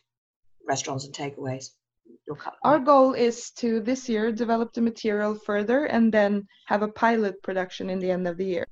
restaurants 0.68 1.06
and 1.06 1.14
takeaways? 1.14 1.70
Our 2.64 2.80
goal 2.80 3.14
is 3.14 3.52
to 3.52 3.80
this 3.80 4.10
year 4.10 4.32
develop 4.32 4.74
the 4.74 4.82
material 4.82 5.36
further 5.36 5.86
and 5.86 6.14
then 6.14 6.48
have 6.68 6.82
a 6.82 6.88
pilot 6.88 7.42
production 7.44 7.90
in 7.90 8.00
the 8.00 8.12
end 8.12 8.28
of 8.28 8.38
the 8.38 8.46
year. 8.46 8.68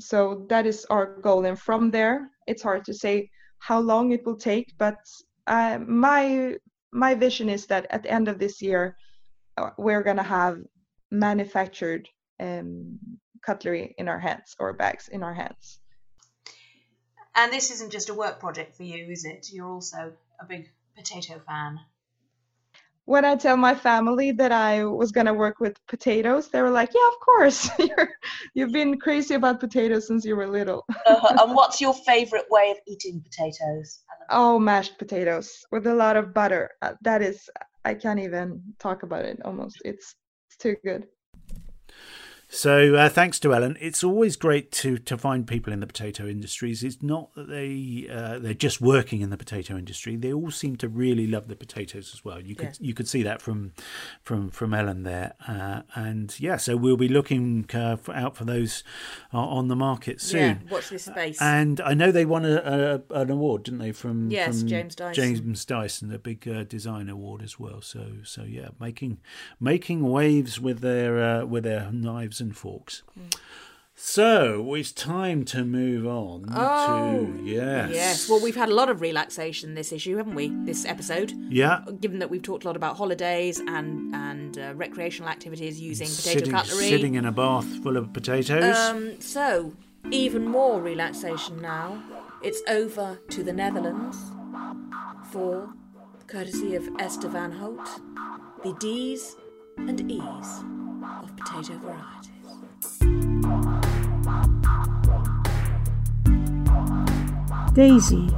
So 0.00 0.46
that 0.48 0.66
is 0.66 0.86
our 0.90 1.20
goal. 1.20 1.44
And 1.44 1.58
from 1.58 1.90
there, 1.90 2.30
it's 2.46 2.62
hard 2.62 2.84
to 2.86 2.94
say 2.94 3.30
how 3.58 3.80
long 3.80 4.12
it 4.12 4.24
will 4.24 4.36
take, 4.36 4.72
but 4.78 4.96
uh, 5.46 5.78
my 5.86 6.56
my 6.94 7.14
vision 7.14 7.48
is 7.48 7.66
that 7.66 7.86
at 7.90 8.04
the 8.04 8.10
end 8.10 8.28
of 8.28 8.38
this 8.38 8.62
year, 8.62 8.96
uh, 9.58 9.70
we're 9.76 10.02
gonna 10.02 10.22
have 10.22 10.58
manufactured 11.10 12.08
um, 12.40 12.98
cutlery 13.44 13.94
in 13.98 14.08
our 14.08 14.18
hands 14.18 14.54
or 14.58 14.72
bags 14.72 15.08
in 15.08 15.22
our 15.22 15.34
hands. 15.34 15.80
And 17.36 17.52
this 17.52 17.70
isn't 17.72 17.90
just 17.90 18.08
a 18.10 18.14
work 18.14 18.38
project 18.38 18.76
for 18.76 18.84
you, 18.84 19.10
is 19.10 19.24
it? 19.24 19.48
You're 19.52 19.68
also 19.68 20.12
a 20.40 20.44
big 20.46 20.70
potato 20.96 21.40
fan? 21.40 21.80
When 23.06 23.24
I 23.24 23.36
tell 23.36 23.56
my 23.56 23.74
family 23.74 24.32
that 24.32 24.50
I 24.50 24.84
was 24.84 25.12
going 25.12 25.26
to 25.26 25.34
work 25.34 25.60
with 25.60 25.76
potatoes, 25.88 26.48
they 26.48 26.62
were 26.62 26.70
like, 26.70 26.94
"Yeah, 26.94 27.08
of 27.08 27.20
course. 27.20 27.68
you 28.54 28.64
have 28.64 28.72
been 28.72 28.98
crazy 28.98 29.34
about 29.34 29.60
potatoes 29.60 30.06
since 30.06 30.24
you 30.24 30.36
were 30.36 30.46
little." 30.46 30.86
uh, 31.06 31.36
and 31.40 31.54
what's 31.54 31.82
your 31.82 31.92
favorite 31.92 32.46
way 32.50 32.70
of 32.70 32.78
eating 32.86 33.20
potatoes? 33.20 33.98
Oh, 34.28 34.58
mashed 34.58 34.98
potatoes 34.98 35.64
with 35.70 35.86
a 35.86 35.94
lot 35.94 36.16
of 36.16 36.34
butter. 36.34 36.70
Uh, 36.82 36.94
that 37.02 37.22
is, 37.22 37.48
I 37.84 37.94
can't 37.94 38.20
even 38.20 38.62
talk 38.78 39.02
about 39.02 39.24
it. 39.24 39.40
Almost, 39.44 39.80
it's, 39.84 40.14
it's 40.48 40.56
too 40.58 40.76
good. 40.84 41.06
So 42.54 42.94
uh, 42.94 43.08
thanks 43.08 43.40
to 43.40 43.52
Ellen. 43.52 43.76
It's 43.80 44.04
always 44.04 44.36
great 44.36 44.70
to 44.72 44.96
to 44.98 45.18
find 45.18 45.44
people 45.44 45.72
in 45.72 45.80
the 45.80 45.88
potato 45.88 46.28
industries. 46.28 46.84
It's 46.84 47.02
not 47.02 47.34
that 47.34 47.48
they 47.48 48.06
uh, 48.08 48.38
they're 48.38 48.54
just 48.54 48.80
working 48.80 49.22
in 49.22 49.30
the 49.30 49.36
potato 49.36 49.76
industry. 49.76 50.14
They 50.14 50.32
all 50.32 50.52
seem 50.52 50.76
to 50.76 50.88
really 50.88 51.26
love 51.26 51.48
the 51.48 51.56
potatoes 51.56 52.12
as 52.14 52.24
well. 52.24 52.40
You 52.40 52.54
could 52.54 52.78
yeah. 52.78 52.86
you 52.86 52.94
could 52.94 53.08
see 53.08 53.24
that 53.24 53.42
from 53.42 53.72
from 54.22 54.50
from 54.50 54.72
Ellen 54.72 55.02
there. 55.02 55.34
Uh, 55.48 55.82
and 55.96 56.38
yeah, 56.38 56.56
so 56.56 56.76
we'll 56.76 56.96
be 56.96 57.08
looking 57.08 57.68
uh, 57.74 57.96
for, 57.96 58.14
out 58.14 58.36
for 58.36 58.44
those 58.44 58.84
uh, 59.32 59.38
on 59.38 59.66
the 59.66 59.76
market 59.76 60.20
soon. 60.20 60.62
Yeah, 60.64 60.72
watch 60.72 60.90
this 60.90 61.06
space. 61.06 61.42
And 61.42 61.80
I 61.80 61.94
know 61.94 62.12
they 62.12 62.24
won 62.24 62.44
a, 62.44 63.02
a, 63.10 63.20
an 63.20 63.30
award, 63.30 63.64
didn't 63.64 63.80
they? 63.80 63.92
From 63.92 64.30
yes, 64.30 64.60
from 64.60 64.68
James 64.68 64.94
Dyson. 64.94 65.14
James 65.14 65.64
Dyson, 65.64 66.14
a 66.14 66.20
big 66.20 66.46
uh, 66.46 66.62
design 66.62 67.08
award 67.08 67.42
as 67.42 67.58
well. 67.58 67.82
So 67.82 68.06
so 68.22 68.44
yeah, 68.44 68.68
making 68.78 69.18
making 69.58 70.08
waves 70.08 70.60
with 70.60 70.82
their 70.82 71.44
with 71.44 71.64
their 71.64 71.90
knives 71.90 72.43
and 72.44 72.56
forks. 72.56 73.02
Mm. 73.18 73.38
So 73.96 74.74
it's 74.74 74.90
time 74.90 75.44
to 75.46 75.64
move 75.64 76.04
on 76.04 76.46
oh, 76.52 77.26
to 77.26 77.42
yes, 77.44 77.90
yes. 77.92 78.28
Well, 78.28 78.40
we've 78.40 78.56
had 78.56 78.68
a 78.68 78.74
lot 78.74 78.88
of 78.88 79.00
relaxation 79.00 79.74
this 79.74 79.92
issue, 79.92 80.16
haven't 80.16 80.34
we? 80.34 80.48
This 80.64 80.84
episode, 80.84 81.32
yeah. 81.48 81.84
Given 82.00 82.18
that 82.18 82.28
we've 82.28 82.42
talked 82.42 82.64
a 82.64 82.66
lot 82.66 82.76
about 82.76 82.96
holidays 82.96 83.60
and 83.60 84.12
and 84.14 84.58
uh, 84.58 84.74
recreational 84.74 85.30
activities 85.30 85.80
using 85.80 86.08
potato 86.08 86.38
sitting, 86.38 86.52
cutlery, 86.52 86.88
sitting 86.88 87.14
in 87.14 87.24
a 87.24 87.32
bath 87.32 87.66
full 87.84 87.96
of 87.96 88.12
potatoes. 88.12 88.76
Um, 88.76 89.20
so 89.20 89.74
even 90.10 90.44
more 90.46 90.80
relaxation 90.80 91.60
now. 91.60 92.02
It's 92.42 92.60
over 92.68 93.18
to 93.30 93.42
the 93.42 93.54
Netherlands 93.54 94.18
for, 95.30 95.72
courtesy 96.26 96.74
of 96.74 96.86
Esther 96.98 97.28
van 97.28 97.52
Holt, 97.52 97.88
the 98.62 98.74
D's 98.74 99.36
and 99.78 100.00
E's 100.10 100.62
of 101.22 101.34
potato 101.38 101.78
variety. 101.78 102.33
Daisy, 107.74 108.28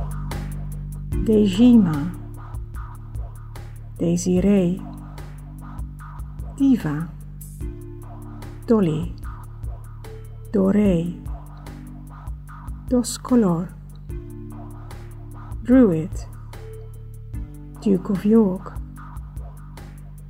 Dejima, 1.10 2.10
Desiree, 3.98 4.80
Diva, 6.56 7.06
Dolly, 8.66 9.12
Dore, 10.50 11.12
Dos 12.88 13.18
Color, 13.18 13.74
Druid, 15.64 16.10
Duke 17.82 18.08
of 18.08 18.24
York, 18.24 18.72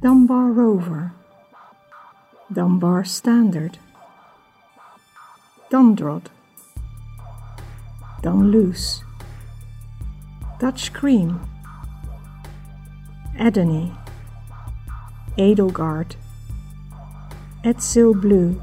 Dunbar 0.03 0.51
Rover, 0.51 1.13
Dunbar 2.53 3.05
Standard, 3.05 3.79
Dundrod, 5.71 6.25
Dutch 10.59 10.93
Cream, 10.93 11.39
Edony, 13.39 13.93
Edelgard, 15.39 16.17
Edsel 17.63 18.21
Blue, 18.21 18.61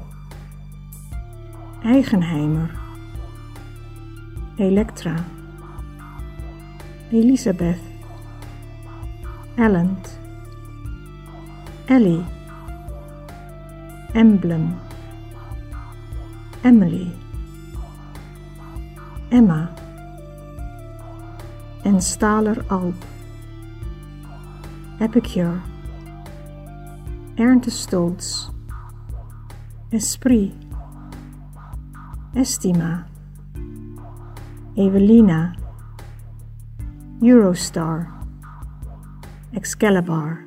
Eigenheimer, 1.82 2.68
Electra, 4.58 5.24
Elisabeth, 7.10 7.80
Elland, 9.56 10.10
Ellie, 11.88 12.26
Emblem, 14.14 14.78
Emily, 16.62 17.23
Emma. 19.34 19.68
En 21.82 22.00
Staler 22.00 22.64
Alp, 22.70 22.94
Epicure, 25.00 25.60
Ernst 27.36 27.68
Stolz, 27.68 28.52
Esprit, 29.90 30.54
Estima, 32.36 33.08
Evelina, 34.76 35.56
Eurostar, 37.20 38.06
Excalibur. 39.52 40.43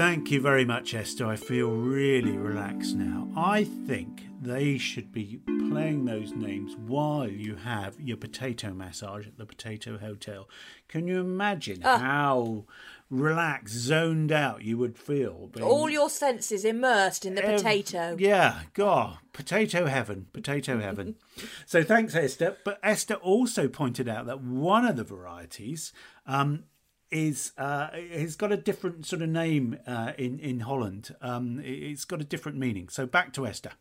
Thank 0.00 0.30
you 0.30 0.40
very 0.40 0.64
much, 0.64 0.94
Esther. 0.94 1.26
I 1.26 1.36
feel 1.36 1.72
really 1.72 2.38
relaxed 2.38 2.96
now. 2.96 3.28
I 3.36 3.64
think 3.64 4.22
they 4.40 4.78
should 4.78 5.12
be 5.12 5.40
playing 5.68 6.06
those 6.06 6.32
names 6.32 6.74
while 6.74 7.28
you 7.28 7.56
have 7.56 8.00
your 8.00 8.16
potato 8.16 8.72
massage 8.72 9.26
at 9.26 9.36
the 9.36 9.44
Potato 9.44 9.98
Hotel. 9.98 10.48
Can 10.88 11.06
you 11.06 11.20
imagine 11.20 11.82
Ah. 11.84 11.98
how 11.98 12.64
relaxed, 13.10 13.74
zoned 13.74 14.32
out 14.32 14.62
you 14.64 14.78
would 14.78 14.96
feel? 14.96 15.50
All 15.60 15.90
your 15.90 16.08
senses 16.08 16.64
immersed 16.64 17.26
in 17.26 17.34
the 17.34 17.44
Ev- 17.44 17.58
potato. 17.58 18.16
Yeah, 18.18 18.62
God, 18.72 19.18
potato 19.34 19.84
heaven, 19.84 20.28
potato 20.32 20.80
heaven. 20.80 21.16
so 21.66 21.82
thanks, 21.82 22.14
Esther. 22.14 22.56
But 22.64 22.80
Esther 22.82 23.16
also 23.16 23.68
pointed 23.68 24.08
out 24.08 24.24
that 24.24 24.40
one 24.40 24.86
of 24.86 24.96
the 24.96 25.04
varieties 25.04 25.92
um, 26.26 26.64
is 27.10 27.52
uh, 27.58 27.88
has 28.12 28.36
got 28.36 28.52
a 28.52 28.56
different 28.56 29.06
sort 29.06 29.22
of 29.22 29.28
name 29.28 29.78
uh, 29.86 30.12
in 30.18 30.38
in 30.38 30.60
Holland. 30.60 31.14
Um, 31.20 31.60
it- 31.60 31.82
it's 31.92 32.04
got 32.04 32.20
a 32.20 32.24
different 32.24 32.58
meaning. 32.58 32.88
So 32.88 33.06
back 33.06 33.32
to 33.34 33.46
Esther. 33.46 33.72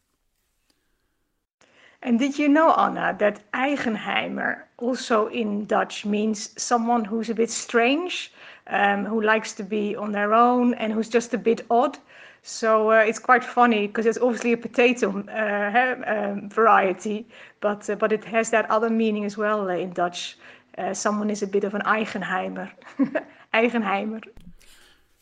And 2.02 2.20
did 2.20 2.38
you 2.38 2.50
know, 2.50 2.74
Anna, 2.74 3.16
that 3.20 3.50
Eigenheimer 3.54 4.64
also 4.78 5.28
in 5.28 5.66
Dutch 5.66 6.06
means 6.06 6.50
someone 6.62 7.06
who's 7.06 7.30
a 7.30 7.34
bit 7.36 7.50
strange, 7.50 8.34
um, 8.68 9.06
who 9.06 9.22
likes 9.22 9.54
to 9.54 9.64
be 9.64 9.96
on 9.96 10.12
their 10.12 10.34
own, 10.34 10.74
and 10.76 10.92
who's 10.94 11.08
just 11.10 11.34
a 11.34 11.38
bit 11.38 11.66
odd? 11.70 11.98
So 12.42 12.92
uh, 12.92 12.96
it's 13.04 13.20
quite 13.20 13.44
funny 13.44 13.88
because 13.88 14.06
it's 14.06 14.18
obviously 14.18 14.54
a 14.54 14.58
potato 14.58 15.10
uh, 15.30 15.96
um, 16.08 16.50
variety, 16.50 17.28
but 17.62 17.90
uh, 17.90 17.96
but 17.96 18.12
it 18.12 18.24
has 18.26 18.50
that 18.52 18.70
other 18.72 18.90
meaning 18.90 19.26
as 19.26 19.38
well 19.38 19.70
uh, 19.70 19.74
in 19.76 19.92
Dutch. 19.92 20.38
Uh, 20.80 20.94
someone 20.94 21.30
is 21.30 21.44
a 21.44 21.48
bit 21.48 21.64
of 21.66 21.74
an 21.76 21.82
Eigenheimer. 21.82 22.72
Eigenheimer. 23.54 24.24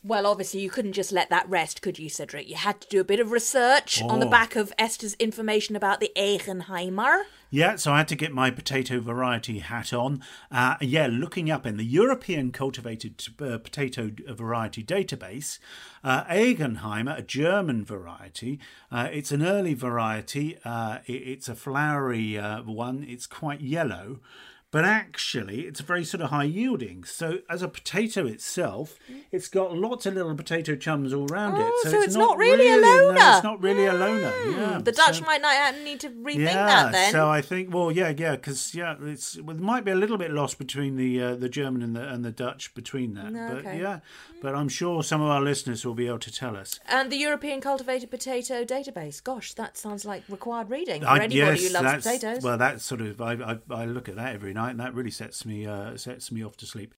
Well, 0.04 0.28
obviously, 0.28 0.62
you 0.62 0.70
couldn't 0.70 0.94
just 0.94 1.12
let 1.12 1.30
that 1.32 1.50
rest, 1.50 1.82
could 1.82 2.00
you, 2.00 2.08
Cedric? 2.08 2.48
You 2.48 2.56
had 2.56 2.80
to 2.82 2.88
do 2.88 3.02
a 3.02 3.04
bit 3.04 3.20
of 3.20 3.32
research 3.32 4.02
on 4.04 4.20
the 4.20 4.28
Oh. 4.28 4.30
back 4.30 4.56
of 4.56 4.72
Esther's 4.78 5.16
information 5.16 5.76
about 5.76 6.00
the 6.00 6.12
Eigenheimer. 6.16 7.24
Yeah, 7.50 7.76
so 7.78 7.92
I 7.92 7.98
had 7.98 8.08
to 8.10 8.16
get 8.16 8.32
my 8.32 8.50
potato 8.52 9.02
variety 9.02 9.60
hat 9.60 9.92
on. 9.94 10.22
Uh, 10.52 10.76
yeah, 10.80 11.08
looking 11.12 11.50
up 11.50 11.66
in 11.66 11.76
the 11.78 11.84
European 11.84 12.52
cultivated 12.52 13.22
uh, 13.42 13.58
potato 13.58 14.12
variety 14.30 14.84
database, 14.84 15.58
uh, 16.04 16.24
Eigenheimer, 16.26 17.18
a 17.18 17.22
German 17.24 17.84
variety, 17.84 18.60
uh, 18.92 19.10
it's 19.12 19.32
an 19.32 19.44
early 19.44 19.74
variety. 19.74 20.58
Uh, 20.64 21.00
it- 21.06 21.14
it's 21.28 21.50
a 21.50 21.56
flowery 21.56 22.38
uh, 22.38 22.62
one. 22.64 23.04
It's 23.06 23.28
quite 23.28 23.60
yellow. 23.62 24.20
But 24.70 24.84
actually, 24.84 25.62
it's 25.62 25.80
very 25.80 26.04
sort 26.04 26.22
of 26.22 26.30
high 26.30 26.44
yielding. 26.44 27.06
So, 27.06 27.40
as 27.50 27.62
a 27.62 27.70
potato 27.70 28.26
itself, 28.28 29.00
mm. 29.10 29.22
it's 29.32 29.48
got 29.48 29.74
lots 29.74 30.06
of 30.06 30.16
little 30.16 30.36
potato 30.36 30.76
chums 30.76 31.14
all 31.14 31.26
around 31.32 31.56
it. 31.56 31.64
Oh, 31.66 31.84
so 31.86 32.02
it's 32.02 32.16
not 32.16 32.38
really 32.38 32.68
a 32.68 32.76
no, 32.76 32.82
loner. 33.08 33.36
it's 33.36 33.44
not 33.46 33.64
really 33.64 33.86
a 33.86 33.94
loner. 33.94 34.30
Mm. 34.30 34.52
Yeah, 34.58 34.80
The 34.84 34.92
Dutch 34.92 35.20
so- 35.20 35.26
might 35.26 35.42
not 35.42 35.56
uh, 35.74 35.78
need 35.84 36.02
to 36.02 36.10
rethink 36.10 36.40
yeah, 36.40 36.66
that 36.66 36.92
then. 36.92 37.12
so 37.14 37.30
I 37.30 37.42
think 37.42 37.74
well, 37.74 37.94
yeah, 37.94 38.14
yeah, 38.18 38.36
because 38.36 38.76
yeah, 38.76 38.96
it's 39.04 39.40
well, 39.42 39.56
there 39.56 39.66
might 39.66 39.86
be 39.86 39.92
a 39.92 39.96
little 39.96 40.18
bit 40.18 40.32
lost 40.32 40.58
between 40.58 40.98
the 40.98 41.22
uh, 41.22 41.36
the 41.36 41.48
German 41.48 41.82
and 41.82 41.96
the 41.96 42.06
and 42.06 42.26
the 42.26 42.32
Dutch 42.34 42.74
between 42.76 43.14
that, 43.14 43.32
No, 43.32 43.48
but 43.48 43.58
okay. 43.60 43.80
yeah, 43.80 43.96
mm. 43.96 44.42
but 44.42 44.54
I'm 44.54 44.68
sure 44.68 45.02
some 45.02 45.22
of 45.22 45.30
our 45.30 45.42
listeners 45.42 45.86
will 45.86 45.96
be 45.96 46.08
able 46.08 46.20
to 46.20 46.32
tell 46.32 46.58
us. 46.58 46.78
And 46.88 47.10
the 47.10 47.18
European 47.18 47.62
Cultivated 47.62 48.12
Potato 48.12 48.66
Database. 48.66 49.24
Gosh, 49.24 49.54
that 49.54 49.78
sounds 49.78 50.04
like 50.04 50.24
required 50.28 50.70
reading 50.70 51.04
for 51.04 51.08
I- 51.08 51.20
anybody 51.20 51.38
yes, 51.38 51.68
who 51.68 51.82
loves 51.82 52.04
potatoes. 52.06 52.44
Well, 52.44 52.58
that's 52.58 52.84
sort 52.84 53.00
of 53.00 53.22
I, 53.22 53.32
I 53.34 53.60
I 53.74 53.86
look 53.86 54.10
at 54.10 54.18
that 54.18 54.36
every 54.36 54.57
night, 54.58 54.72
and 54.72 54.80
that 54.80 54.94
really 54.94 55.12
sets 55.12 55.46
me 55.46 55.66
uh, 55.66 55.96
sets 55.96 56.32
me 56.32 56.44
off 56.44 56.58
to 56.58 56.66
sleep. 56.66 56.94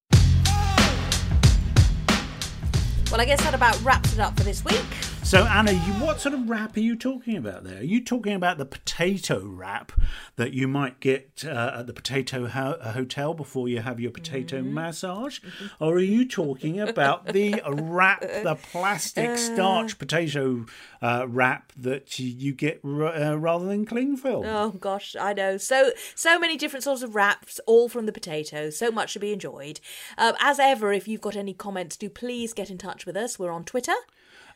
Well, 3.11 3.19
I 3.19 3.25
guess 3.25 3.41
that 3.41 3.53
about 3.53 3.81
wraps 3.83 4.13
it 4.13 4.19
up 4.19 4.35
for 4.37 4.43
this 4.43 4.63
week. 4.63 5.18
So 5.23 5.43
Anna, 5.45 5.73
you, 5.73 5.93
what 6.03 6.19
sort 6.19 6.33
of 6.33 6.49
wrap 6.49 6.75
are 6.75 6.79
you 6.79 6.95
talking 6.95 7.37
about 7.37 7.63
there? 7.63 7.77
Are 7.81 7.83
you 7.83 8.03
talking 8.03 8.33
about 8.33 8.57
the 8.57 8.65
potato 8.65 9.39
wrap 9.45 9.91
that 10.37 10.53
you 10.53 10.67
might 10.67 10.99
get 10.99 11.43
uh, 11.45 11.75
at 11.77 11.85
the 11.87 11.93
potato 11.93 12.47
ho- 12.47 12.77
uh, 12.81 12.93
hotel 12.93 13.35
before 13.35 13.69
you 13.69 13.79
have 13.81 13.99
your 13.99 14.09
potato 14.09 14.59
Mm-hmm. 14.59 14.73
massage, 14.73 15.39
or 15.79 15.93
are 15.93 15.99
you 15.99 16.27
talking 16.27 16.79
about 16.79 17.27
the 17.27 17.61
wrap, 17.69 18.21
the 18.21 18.57
plastic 18.71 19.37
starch 19.37 19.99
potato 19.99 20.65
uh, 20.99 21.27
wrap 21.29 21.73
that 21.77 22.17
you, 22.17 22.27
you 22.27 22.51
get 22.53 22.79
r- 22.83 23.03
uh, 23.13 23.35
rather 23.35 23.67
than 23.67 23.85
cling 23.85 24.17
film? 24.17 24.45
Oh 24.47 24.71
gosh, 24.71 25.15
I 25.19 25.33
know. 25.33 25.57
So 25.57 25.91
so 26.15 26.39
many 26.39 26.57
different 26.57 26.83
sorts 26.83 27.03
of 27.03 27.13
wraps, 27.13 27.59
all 27.67 27.87
from 27.87 28.07
the 28.07 28.11
potato. 28.11 28.71
So 28.71 28.89
much 28.89 29.13
to 29.13 29.19
be 29.19 29.31
enjoyed. 29.31 29.79
Um, 30.17 30.33
as 30.41 30.59
ever, 30.59 30.91
if 30.91 31.07
you've 31.07 31.21
got 31.21 31.35
any 31.35 31.53
comments, 31.53 31.97
do 31.97 32.09
please 32.09 32.51
get 32.51 32.71
in 32.71 32.79
touch 32.79 33.05
with 33.05 33.15
us. 33.15 33.37
We're 33.37 33.51
on 33.51 33.63
Twitter. 33.63 33.93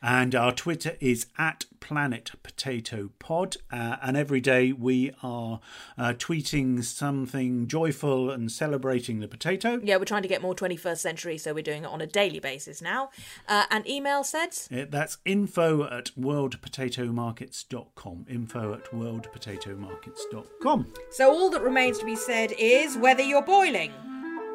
And 0.06 0.36
our 0.36 0.52
Twitter 0.52 0.98
is 1.00 1.28
at 1.38 1.64
Planet 1.80 2.32
Potato 2.44 3.12
Pod. 3.20 3.56
Uh, 3.72 3.96
and 4.02 4.18
every 4.18 4.42
day 4.42 4.74
we 4.74 5.12
are 5.24 5.62
uh, 5.98 6.12
tweeting 6.18 6.84
something 6.84 7.68
joyful 7.68 8.30
and 8.30 8.52
celebrating 8.52 9.22
the 9.22 9.30
potato. 9.30 9.80
Yeah, 9.82 9.96
we're 9.98 10.04
trying 10.06 10.24
to 10.24 10.28
get 10.28 10.42
more 10.42 10.56
21st 10.56 10.98
century, 10.98 11.38
so 11.38 11.54
we're 11.54 11.64
doing 11.64 11.84
it 11.86 11.90
on 11.90 12.02
a 12.02 12.06
daily 12.08 12.40
basis 12.42 12.82
now. 12.82 13.12
Uh, 13.48 13.64
and 13.72 13.88
email 13.88 14.26
said, 14.26 14.50
Uh, 14.72 14.84
That's 14.90 15.20
info 15.24 15.84
at 15.86 16.12
worldpotatomarkets.com. 16.20 18.26
Info 18.30 18.74
at 18.74 18.92
worldpotatomarkets.com. 18.92 20.88
so 21.12 21.32
all 21.32 21.50
that 21.50 21.62
remains 21.62 21.98
to 22.00 22.06
be 22.06 22.18
said 22.18 22.52
is 22.60 22.98
whether 22.98 23.24
you're 23.24 23.42
boiling, 23.42 23.94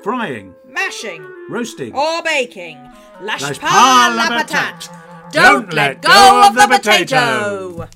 Frying, 0.03 0.55
mashing, 0.69 1.27
roasting. 1.49 1.95
or 1.95 2.23
baking, 2.23 2.77
lâche 3.21 3.41
Lâche 3.41 3.59
pas 3.61 3.71
pas 3.71 4.11
la 4.15 4.29
la 4.29 4.45
patate. 4.45 4.91
Don't 5.31 5.73
let 5.73 6.03
go 6.03 6.43
of 6.47 6.55
the 6.55 6.67
potato. 6.67 7.89